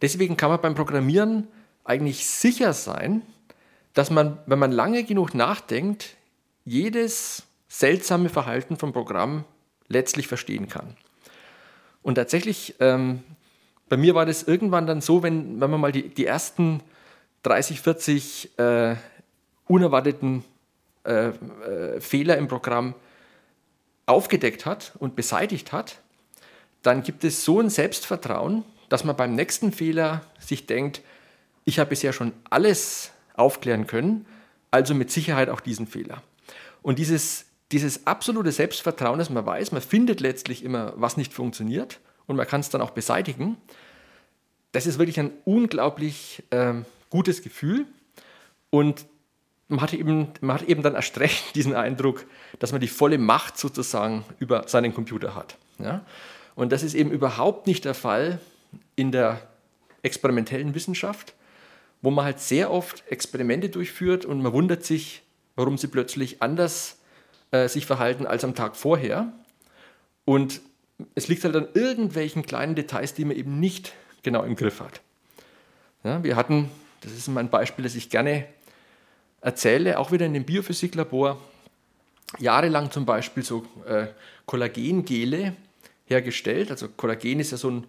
Deswegen 0.01 0.37
kann 0.37 0.51
man 0.51 0.61
beim 0.61 0.75
Programmieren 0.75 1.49
eigentlich 1.85 2.27
sicher 2.27 2.73
sein, 2.73 3.23
dass 3.93 4.11
man, 4.11 4.39
wenn 4.47 4.59
man 4.59 4.73
lange 4.73 5.05
genug 5.05 5.35
nachdenkt, 5.35 6.17
jedes 6.65 7.45
seltsame 7.69 8.29
Verhalten 8.29 8.77
vom 8.77 8.93
Programm 8.93 9.45
letztlich 9.89 10.27
verstehen 10.27 10.69
kann. 10.69 10.97
Und 12.03 12.17
tatsächlich, 12.17 12.75
ähm, 12.81 13.23
bei 13.89 13.97
mir 13.97 14.15
war 14.15 14.27
das 14.27 14.43
irgendwann 14.43 14.87
dann 14.87 15.01
so, 15.01 15.23
wenn, 15.23 15.61
wenn 15.61 15.71
man 15.71 15.81
mal 15.81 15.93
die, 15.93 16.09
die 16.09 16.27
ersten 16.27 16.81
30, 17.43 17.81
40 17.81 18.59
äh, 18.59 18.97
unerwarteten 19.67 20.45
äh, 21.05 21.29
äh, 21.29 22.01
Fehler 22.01 22.39
im 22.39 22.49
Programm 22.49 22.95
aufgedeckt 24.07 24.67
hat 24.67 24.93
und 24.99 25.17
beseitigt 25.17 25.73
hat, 25.73 26.01
dann 26.83 27.03
gibt 27.03 27.25
es 27.25 27.45
so 27.45 27.61
ein 27.61 27.71
Selbstvertrauen, 27.71 28.65
dass 28.89 29.05
man 29.05 29.17
beim 29.17 29.35
nächsten 29.35 29.73
Fehler 29.73 30.23
sich 30.39 30.67
denkt, 30.67 31.03
ich 31.65 31.79
habe 31.79 31.91
bisher 31.91 32.13
schon 32.13 32.33
alles 32.51 33.13
aufklären 33.35 33.87
können, 33.87 34.27
also 34.71 34.95
mit 34.95 35.11
Sicherheit 35.11 35.49
auch 35.49 35.61
diesen 35.61 35.87
Fehler. 35.87 36.23
Und 36.83 36.99
dieses, 36.99 37.47
dieses 37.73 38.07
absolute 38.07 38.53
Selbstvertrauen, 38.53 39.19
dass 39.19 39.31
man 39.31 39.47
weiß, 39.47 39.73
man 39.73 39.83
findet 39.83 40.21
letztlich 40.21 40.65
immer, 40.65 40.93
was 40.97 41.17
nicht 41.17 41.33
funktioniert 41.33 42.01
und 42.27 42.37
man 42.37 42.47
kann 42.47 42.61
es 42.61 42.71
dann 42.71 42.81
auch 42.81 42.91
beseitigen, 42.91 43.57
das 44.73 44.87
ist 44.87 44.99
wirklich 44.99 45.21
ein 45.21 45.31
unglaublich 45.45 46.43
äh, 46.51 46.75
gutes 47.09 47.43
Gefühl. 47.43 47.87
Und 48.71 49.07
man 49.69 49.81
hat, 49.81 49.95
eben, 49.95 50.29
man 50.41 50.61
hat 50.61 50.69
eben 50.69 50.83
dann 50.83 50.97
erst 50.97 51.19
recht 51.21 51.55
diesen 51.55 51.75
Eindruck, 51.75 52.27
dass 52.59 52.73
man 52.73 52.81
die 52.81 52.89
volle 52.89 53.19
Macht 53.19 53.57
sozusagen 53.57 54.25
über 54.41 54.67
seinen 54.67 54.93
Computer 54.93 55.35
hat. 55.35 55.57
Ja? 55.79 56.05
Und 56.57 56.73
das 56.73 56.83
ist 56.83 56.95
eben 56.95 57.11
überhaupt 57.11 57.69
nicht 57.69 57.85
der 57.85 57.95
Fall 57.95 58.41
in 58.97 59.13
der 59.13 59.41
experimentellen 60.03 60.75
Wissenschaft, 60.75 61.35
wo 62.05 62.11
man 62.11 62.27
halt 62.27 62.39
sehr 62.39 62.71
oft 62.71 63.03
Experimente 63.09 63.71
durchführt 63.71 64.27
und 64.27 64.43
man 64.43 64.53
wundert 64.53 64.85
sich, 64.85 65.23
warum 65.57 65.79
sie 65.79 65.87
plötzlich 65.87 66.43
anders 66.43 66.99
äh, 67.51 67.67
sich 67.67 67.87
verhalten 67.87 68.27
als 68.27 68.45
am 68.45 68.55
Tag 68.55 68.77
vorher. 68.77 69.33
Und 70.27 70.61
es 71.15 71.29
liegt 71.29 71.45
halt 71.45 71.57
an 71.57 71.69
irgendwelchen 71.73 72.45
kleinen 72.45 72.75
Details, 72.75 73.15
die 73.15 73.25
man 73.25 73.37
eben 73.37 73.59
nicht 73.59 73.95
genau 74.23 74.43
im 74.43 74.55
Griff 74.55 74.81
hat. 74.81 75.01
Ja, 76.03 76.23
wir 76.23 76.37
hatten, 76.37 76.69
das 77.01 77.13
ist 77.13 77.27
mal 77.29 77.41
ein 77.41 77.49
Beispiel, 77.49 77.85
das 77.85 77.95
ich 77.95 78.11
gerne 78.11 78.45
erzähle, 79.41 79.99
auch 79.99 80.13
wieder 80.13 80.27
in 80.27 80.35
dem 80.35 80.45
Biophysiklabor, 80.45 81.41
jahrelang 82.39 82.91
zum 82.91 83.07
Beispiel 83.07 83.45
so 83.45 83.65
äh, 83.87 84.09
Kollagengele 84.45 85.57
hergestellt. 86.05 86.71
Also 86.71 86.89
Kollagen 86.89 87.41
ist 87.41 87.53
ja 87.53 87.57
so 87.57 87.71
ein 87.71 87.87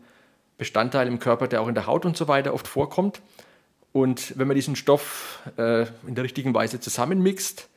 Bestandteil 0.57 1.07
im 1.07 1.20
Körper, 1.20 1.49
der 1.49 1.61
auch 1.61 1.68
in 1.68 1.76
der 1.76 1.86
Haut 1.86 2.05
und 2.05 2.16
so 2.16 2.30
weiter 2.30 2.53
oft 2.53 2.66
vorkommt. 2.66 3.22
Und 3.96 4.38
wenn 4.38 4.50
man 4.50 4.56
diesen 4.56 4.76
Stoff 4.76 5.39
äh, 5.56 5.84
in 6.06 6.16
der 6.16 6.26
richtigen 6.26 6.54
Weise 6.54 6.82
zusammenmixt, 6.82 7.70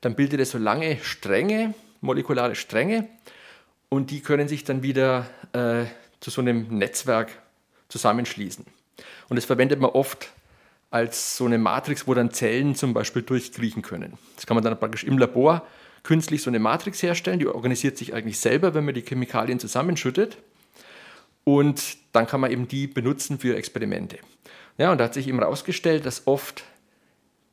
dann 0.00 0.14
bildet 0.14 0.40
er 0.40 0.46
so 0.46 0.56
lange 0.56 0.96
Stränge, 1.02 1.74
molekulare 2.00 2.54
Stränge, 2.54 3.10
und 3.90 4.10
die 4.10 4.20
können 4.20 4.48
sich 4.48 4.64
dann 4.64 4.82
wieder 4.82 5.26
äh, 5.52 5.84
zu 6.20 6.30
so 6.30 6.40
einem 6.40 6.78
Netzwerk 6.78 7.30
zusammenschließen. 7.90 8.64
Und 9.28 9.36
das 9.36 9.44
verwendet 9.44 9.78
man 9.78 9.90
oft 9.90 10.30
als 10.90 11.36
so 11.36 11.44
eine 11.44 11.58
Matrix, 11.58 12.06
wo 12.06 12.14
dann 12.14 12.30
Zellen 12.30 12.74
zum 12.74 12.94
Beispiel 12.94 13.20
durchkriechen 13.20 13.82
können. 13.82 14.14
Das 14.34 14.46
kann 14.46 14.54
man 14.54 14.64
dann 14.64 14.78
praktisch 14.78 15.04
im 15.04 15.18
Labor 15.18 15.66
künstlich 16.04 16.40
so 16.40 16.48
eine 16.48 16.58
Matrix 16.58 17.02
herstellen, 17.02 17.38
die 17.38 17.48
organisiert 17.48 17.98
sich 17.98 18.14
eigentlich 18.14 18.38
selber, 18.38 18.72
wenn 18.72 18.86
man 18.86 18.94
die 18.94 19.02
Chemikalien 19.02 19.60
zusammenschüttet. 19.60 20.38
Und 21.44 21.98
dann 22.12 22.26
kann 22.26 22.40
man 22.40 22.50
eben 22.50 22.66
die 22.66 22.86
benutzen 22.86 23.38
für 23.38 23.58
Experimente. 23.58 24.16
Ja, 24.78 24.92
und 24.92 24.98
da 24.98 25.04
hat 25.04 25.14
sich 25.14 25.28
eben 25.28 25.38
herausgestellt, 25.38 26.04
dass 26.04 26.26
oft 26.26 26.64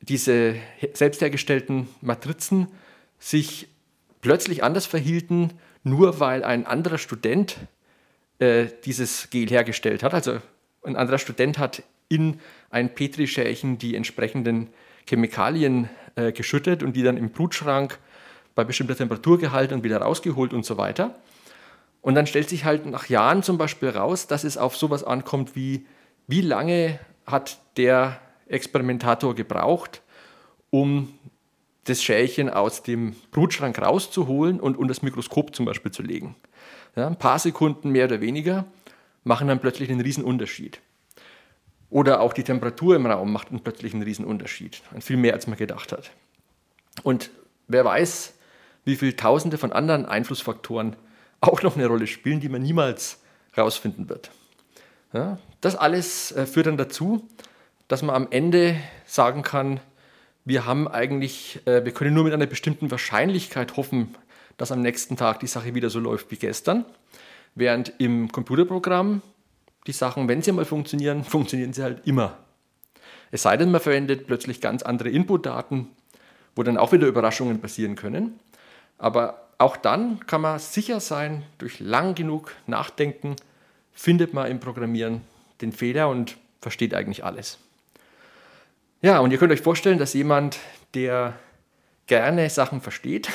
diese 0.00 0.56
selbst 0.92 1.20
hergestellten 1.20 1.88
Matrizen 2.02 2.68
sich 3.18 3.68
plötzlich 4.20 4.62
anders 4.62 4.86
verhielten, 4.86 5.52
nur 5.82 6.20
weil 6.20 6.44
ein 6.44 6.66
anderer 6.66 6.98
Student 6.98 7.56
äh, 8.38 8.66
dieses 8.84 9.30
Gel 9.30 9.48
hergestellt 9.48 10.02
hat. 10.02 10.12
Also 10.12 10.38
ein 10.82 10.96
anderer 10.96 11.18
Student 11.18 11.58
hat 11.58 11.82
in 12.08 12.40
ein 12.70 12.94
Petrischälchen 12.94 13.78
die 13.78 13.94
entsprechenden 13.94 14.68
Chemikalien 15.08 15.88
äh, 16.16 16.32
geschüttet 16.32 16.82
und 16.82 16.94
die 16.94 17.02
dann 17.02 17.16
im 17.16 17.30
Blutschrank 17.30 17.98
bei 18.54 18.64
bestimmter 18.64 18.96
Temperatur 18.96 19.38
gehalten 19.38 19.74
und 19.74 19.84
wieder 19.84 19.98
rausgeholt 19.98 20.52
und 20.52 20.64
so 20.64 20.76
weiter. 20.76 21.16
Und 22.02 22.14
dann 22.14 22.26
stellt 22.26 22.50
sich 22.50 22.64
halt 22.64 22.84
nach 22.86 23.08
Jahren 23.08 23.42
zum 23.42 23.56
Beispiel 23.56 23.88
raus, 23.88 24.26
dass 24.26 24.44
es 24.44 24.58
auf 24.58 24.76
sowas 24.76 25.04
ankommt 25.04 25.56
wie, 25.56 25.86
wie 26.26 26.42
lange 26.42 26.98
hat 27.26 27.58
der 27.76 28.20
Experimentator 28.46 29.34
gebraucht, 29.34 30.02
um 30.70 31.12
das 31.84 32.02
Schälchen 32.02 32.48
aus 32.48 32.82
dem 32.82 33.12
Blutschrank 33.30 33.80
rauszuholen 33.80 34.60
und 34.60 34.76
unter 34.76 34.88
das 34.94 35.02
Mikroskop 35.02 35.54
zum 35.54 35.66
Beispiel 35.66 35.92
zu 35.92 36.02
legen. 36.02 36.34
Ja, 36.96 37.06
ein 37.06 37.18
paar 37.18 37.38
Sekunden 37.38 37.90
mehr 37.90 38.06
oder 38.06 38.20
weniger 38.20 38.64
machen 39.24 39.48
dann 39.48 39.60
plötzlich 39.60 39.90
einen 39.90 40.00
riesen 40.00 40.24
Unterschied. 40.24 40.80
Oder 41.90 42.20
auch 42.20 42.32
die 42.32 42.42
Temperatur 42.42 42.96
im 42.96 43.06
Raum 43.06 43.32
macht 43.32 43.48
einen 43.50 44.02
riesen 44.02 44.24
Unterschied. 44.24 44.82
Viel 45.00 45.16
mehr, 45.16 45.34
als 45.34 45.46
man 45.46 45.56
gedacht 45.56 45.92
hat. 45.92 46.10
Und 47.02 47.30
wer 47.68 47.84
weiß, 47.84 48.34
wie 48.84 48.96
viele 48.96 49.16
Tausende 49.16 49.58
von 49.58 49.72
anderen 49.72 50.06
Einflussfaktoren 50.06 50.96
auch 51.40 51.62
noch 51.62 51.76
eine 51.76 51.86
Rolle 51.86 52.06
spielen, 52.06 52.40
die 52.40 52.48
man 52.48 52.62
niemals 52.62 53.20
herausfinden 53.52 54.08
wird. 54.08 54.30
Ja, 55.14 55.38
das 55.60 55.76
alles 55.76 56.32
äh, 56.32 56.44
führt 56.44 56.66
dann 56.66 56.76
dazu, 56.76 57.28
dass 57.86 58.02
man 58.02 58.16
am 58.16 58.26
Ende 58.30 58.76
sagen 59.06 59.42
kann, 59.42 59.78
wir 60.44 60.66
haben 60.66 60.88
eigentlich, 60.88 61.60
äh, 61.66 61.84
wir 61.84 61.92
können 61.92 62.12
nur 62.14 62.24
mit 62.24 62.34
einer 62.34 62.46
bestimmten 62.46 62.90
Wahrscheinlichkeit 62.90 63.76
hoffen, 63.76 64.16
dass 64.56 64.72
am 64.72 64.80
nächsten 64.80 65.16
Tag 65.16 65.38
die 65.38 65.46
Sache 65.46 65.74
wieder 65.74 65.88
so 65.88 66.00
läuft 66.00 66.32
wie 66.32 66.36
gestern. 66.36 66.84
Während 67.54 67.92
im 67.98 68.32
Computerprogramm 68.32 69.22
die 69.86 69.92
Sachen, 69.92 70.26
wenn 70.26 70.42
sie 70.42 70.50
mal 70.50 70.64
funktionieren, 70.64 71.22
funktionieren 71.24 71.72
sie 71.72 71.84
halt 71.84 72.04
immer. 72.08 72.36
Es 73.30 73.42
sei 73.42 73.56
denn, 73.56 73.70
man 73.70 73.80
verwendet 73.80 74.26
plötzlich 74.26 74.60
ganz 74.60 74.82
andere 74.82 75.10
Inputdaten, 75.10 75.90
wo 76.56 76.64
dann 76.64 76.76
auch 76.76 76.90
wieder 76.90 77.06
Überraschungen 77.06 77.60
passieren 77.60 77.94
können. 77.94 78.40
Aber 78.98 79.48
auch 79.58 79.76
dann 79.76 80.26
kann 80.26 80.40
man 80.40 80.58
sicher 80.58 80.98
sein, 80.98 81.44
durch 81.58 81.78
lang 81.78 82.16
genug 82.16 82.52
Nachdenken 82.66 83.36
findet 83.94 84.34
man 84.34 84.50
im 84.50 84.60
Programmieren 84.60 85.22
den 85.60 85.72
Fehler 85.72 86.08
und 86.08 86.36
versteht 86.60 86.94
eigentlich 86.94 87.24
alles. 87.24 87.58
Ja, 89.00 89.18
und 89.20 89.30
ihr 89.30 89.38
könnt 89.38 89.52
euch 89.52 89.60
vorstellen, 89.60 89.98
dass 89.98 90.14
jemand, 90.14 90.58
der 90.94 91.38
gerne 92.06 92.48
Sachen 92.50 92.80
versteht, 92.80 93.28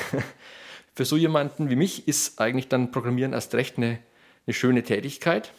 für 0.94 1.04
so 1.04 1.16
jemanden 1.16 1.70
wie 1.70 1.76
mich 1.76 2.06
ist 2.08 2.40
eigentlich 2.40 2.68
dann 2.68 2.90
Programmieren 2.90 3.32
erst 3.32 3.54
recht 3.54 3.78
eine, 3.78 3.98
eine 4.46 4.54
schöne 4.54 4.82
Tätigkeit, 4.82 5.52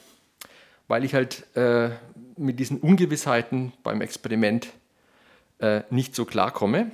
weil 0.88 1.04
ich 1.04 1.14
halt 1.14 1.46
äh, 1.56 1.90
mit 2.38 2.60
diesen 2.60 2.80
Ungewissheiten 2.80 3.74
beim 3.84 4.02
Experiment 4.02 4.70
äh, 5.60 5.82
nicht 5.90 6.16
so 6.16 6.26
klarkomme 6.26 6.92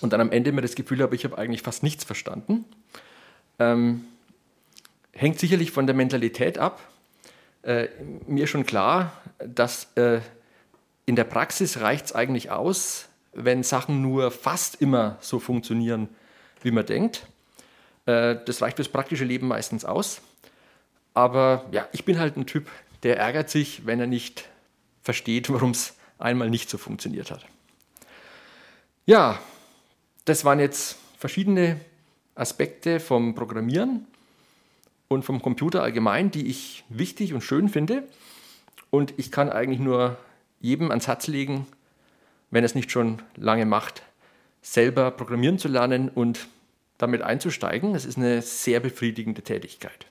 und 0.00 0.12
dann 0.12 0.20
am 0.20 0.32
Ende 0.32 0.52
mir 0.52 0.62
das 0.62 0.74
Gefühl 0.74 1.02
habe, 1.02 1.14
ich 1.14 1.24
habe 1.24 1.38
eigentlich 1.38 1.62
fast 1.62 1.82
nichts 1.82 2.04
verstanden. 2.04 2.64
Ähm, 3.58 4.04
hängt 5.12 5.38
sicherlich 5.38 5.70
von 5.70 5.86
der 5.86 5.94
Mentalität 5.94 6.58
ab. 6.58 6.80
Äh, 7.66 7.88
mir 8.28 8.46
schon 8.46 8.64
klar, 8.64 9.12
dass 9.40 9.88
äh, 9.96 10.20
in 11.04 11.16
der 11.16 11.24
Praxis 11.24 11.80
reicht 11.80 12.06
es 12.06 12.12
eigentlich 12.14 12.52
aus, 12.52 13.08
wenn 13.32 13.64
Sachen 13.64 14.02
nur 14.02 14.30
fast 14.30 14.80
immer 14.80 15.18
so 15.20 15.40
funktionieren, 15.40 16.08
wie 16.62 16.70
man 16.70 16.86
denkt. 16.86 17.26
Äh, 18.06 18.36
das 18.46 18.62
reicht 18.62 18.76
fürs 18.76 18.88
praktische 18.88 19.24
Leben 19.24 19.48
meistens 19.48 19.84
aus. 19.84 20.20
Aber 21.12 21.66
ja, 21.72 21.88
ich 21.90 22.04
bin 22.04 22.20
halt 22.20 22.36
ein 22.36 22.46
Typ, 22.46 22.70
der 23.02 23.18
ärgert 23.18 23.50
sich, 23.50 23.84
wenn 23.84 23.98
er 23.98 24.06
nicht 24.06 24.48
versteht, 25.02 25.50
warum 25.52 25.72
es 25.72 25.96
einmal 26.18 26.50
nicht 26.50 26.70
so 26.70 26.78
funktioniert 26.78 27.32
hat. 27.32 27.44
Ja, 29.06 29.40
das 30.24 30.44
waren 30.44 30.60
jetzt 30.60 30.98
verschiedene 31.18 31.80
Aspekte 32.36 33.00
vom 33.00 33.34
Programmieren 33.34 34.06
und 35.08 35.24
vom 35.24 35.40
Computer 35.42 35.82
allgemein, 35.82 36.30
die 36.30 36.46
ich 36.46 36.84
wichtig 36.88 37.34
und 37.34 37.42
schön 37.42 37.68
finde. 37.68 38.04
Und 38.90 39.14
ich 39.16 39.30
kann 39.30 39.50
eigentlich 39.50 39.80
nur 39.80 40.16
jedem 40.60 40.90
ans 40.90 41.06
Herz 41.06 41.26
legen, 41.26 41.66
wenn 42.50 42.64
es 42.64 42.74
nicht 42.74 42.90
schon 42.90 43.20
lange 43.36 43.66
macht, 43.66 44.02
selber 44.62 45.10
programmieren 45.10 45.58
zu 45.58 45.68
lernen 45.68 46.08
und 46.08 46.48
damit 46.98 47.22
einzusteigen. 47.22 47.92
Das 47.92 48.04
ist 48.04 48.16
eine 48.16 48.42
sehr 48.42 48.80
befriedigende 48.80 49.42
Tätigkeit. 49.42 50.06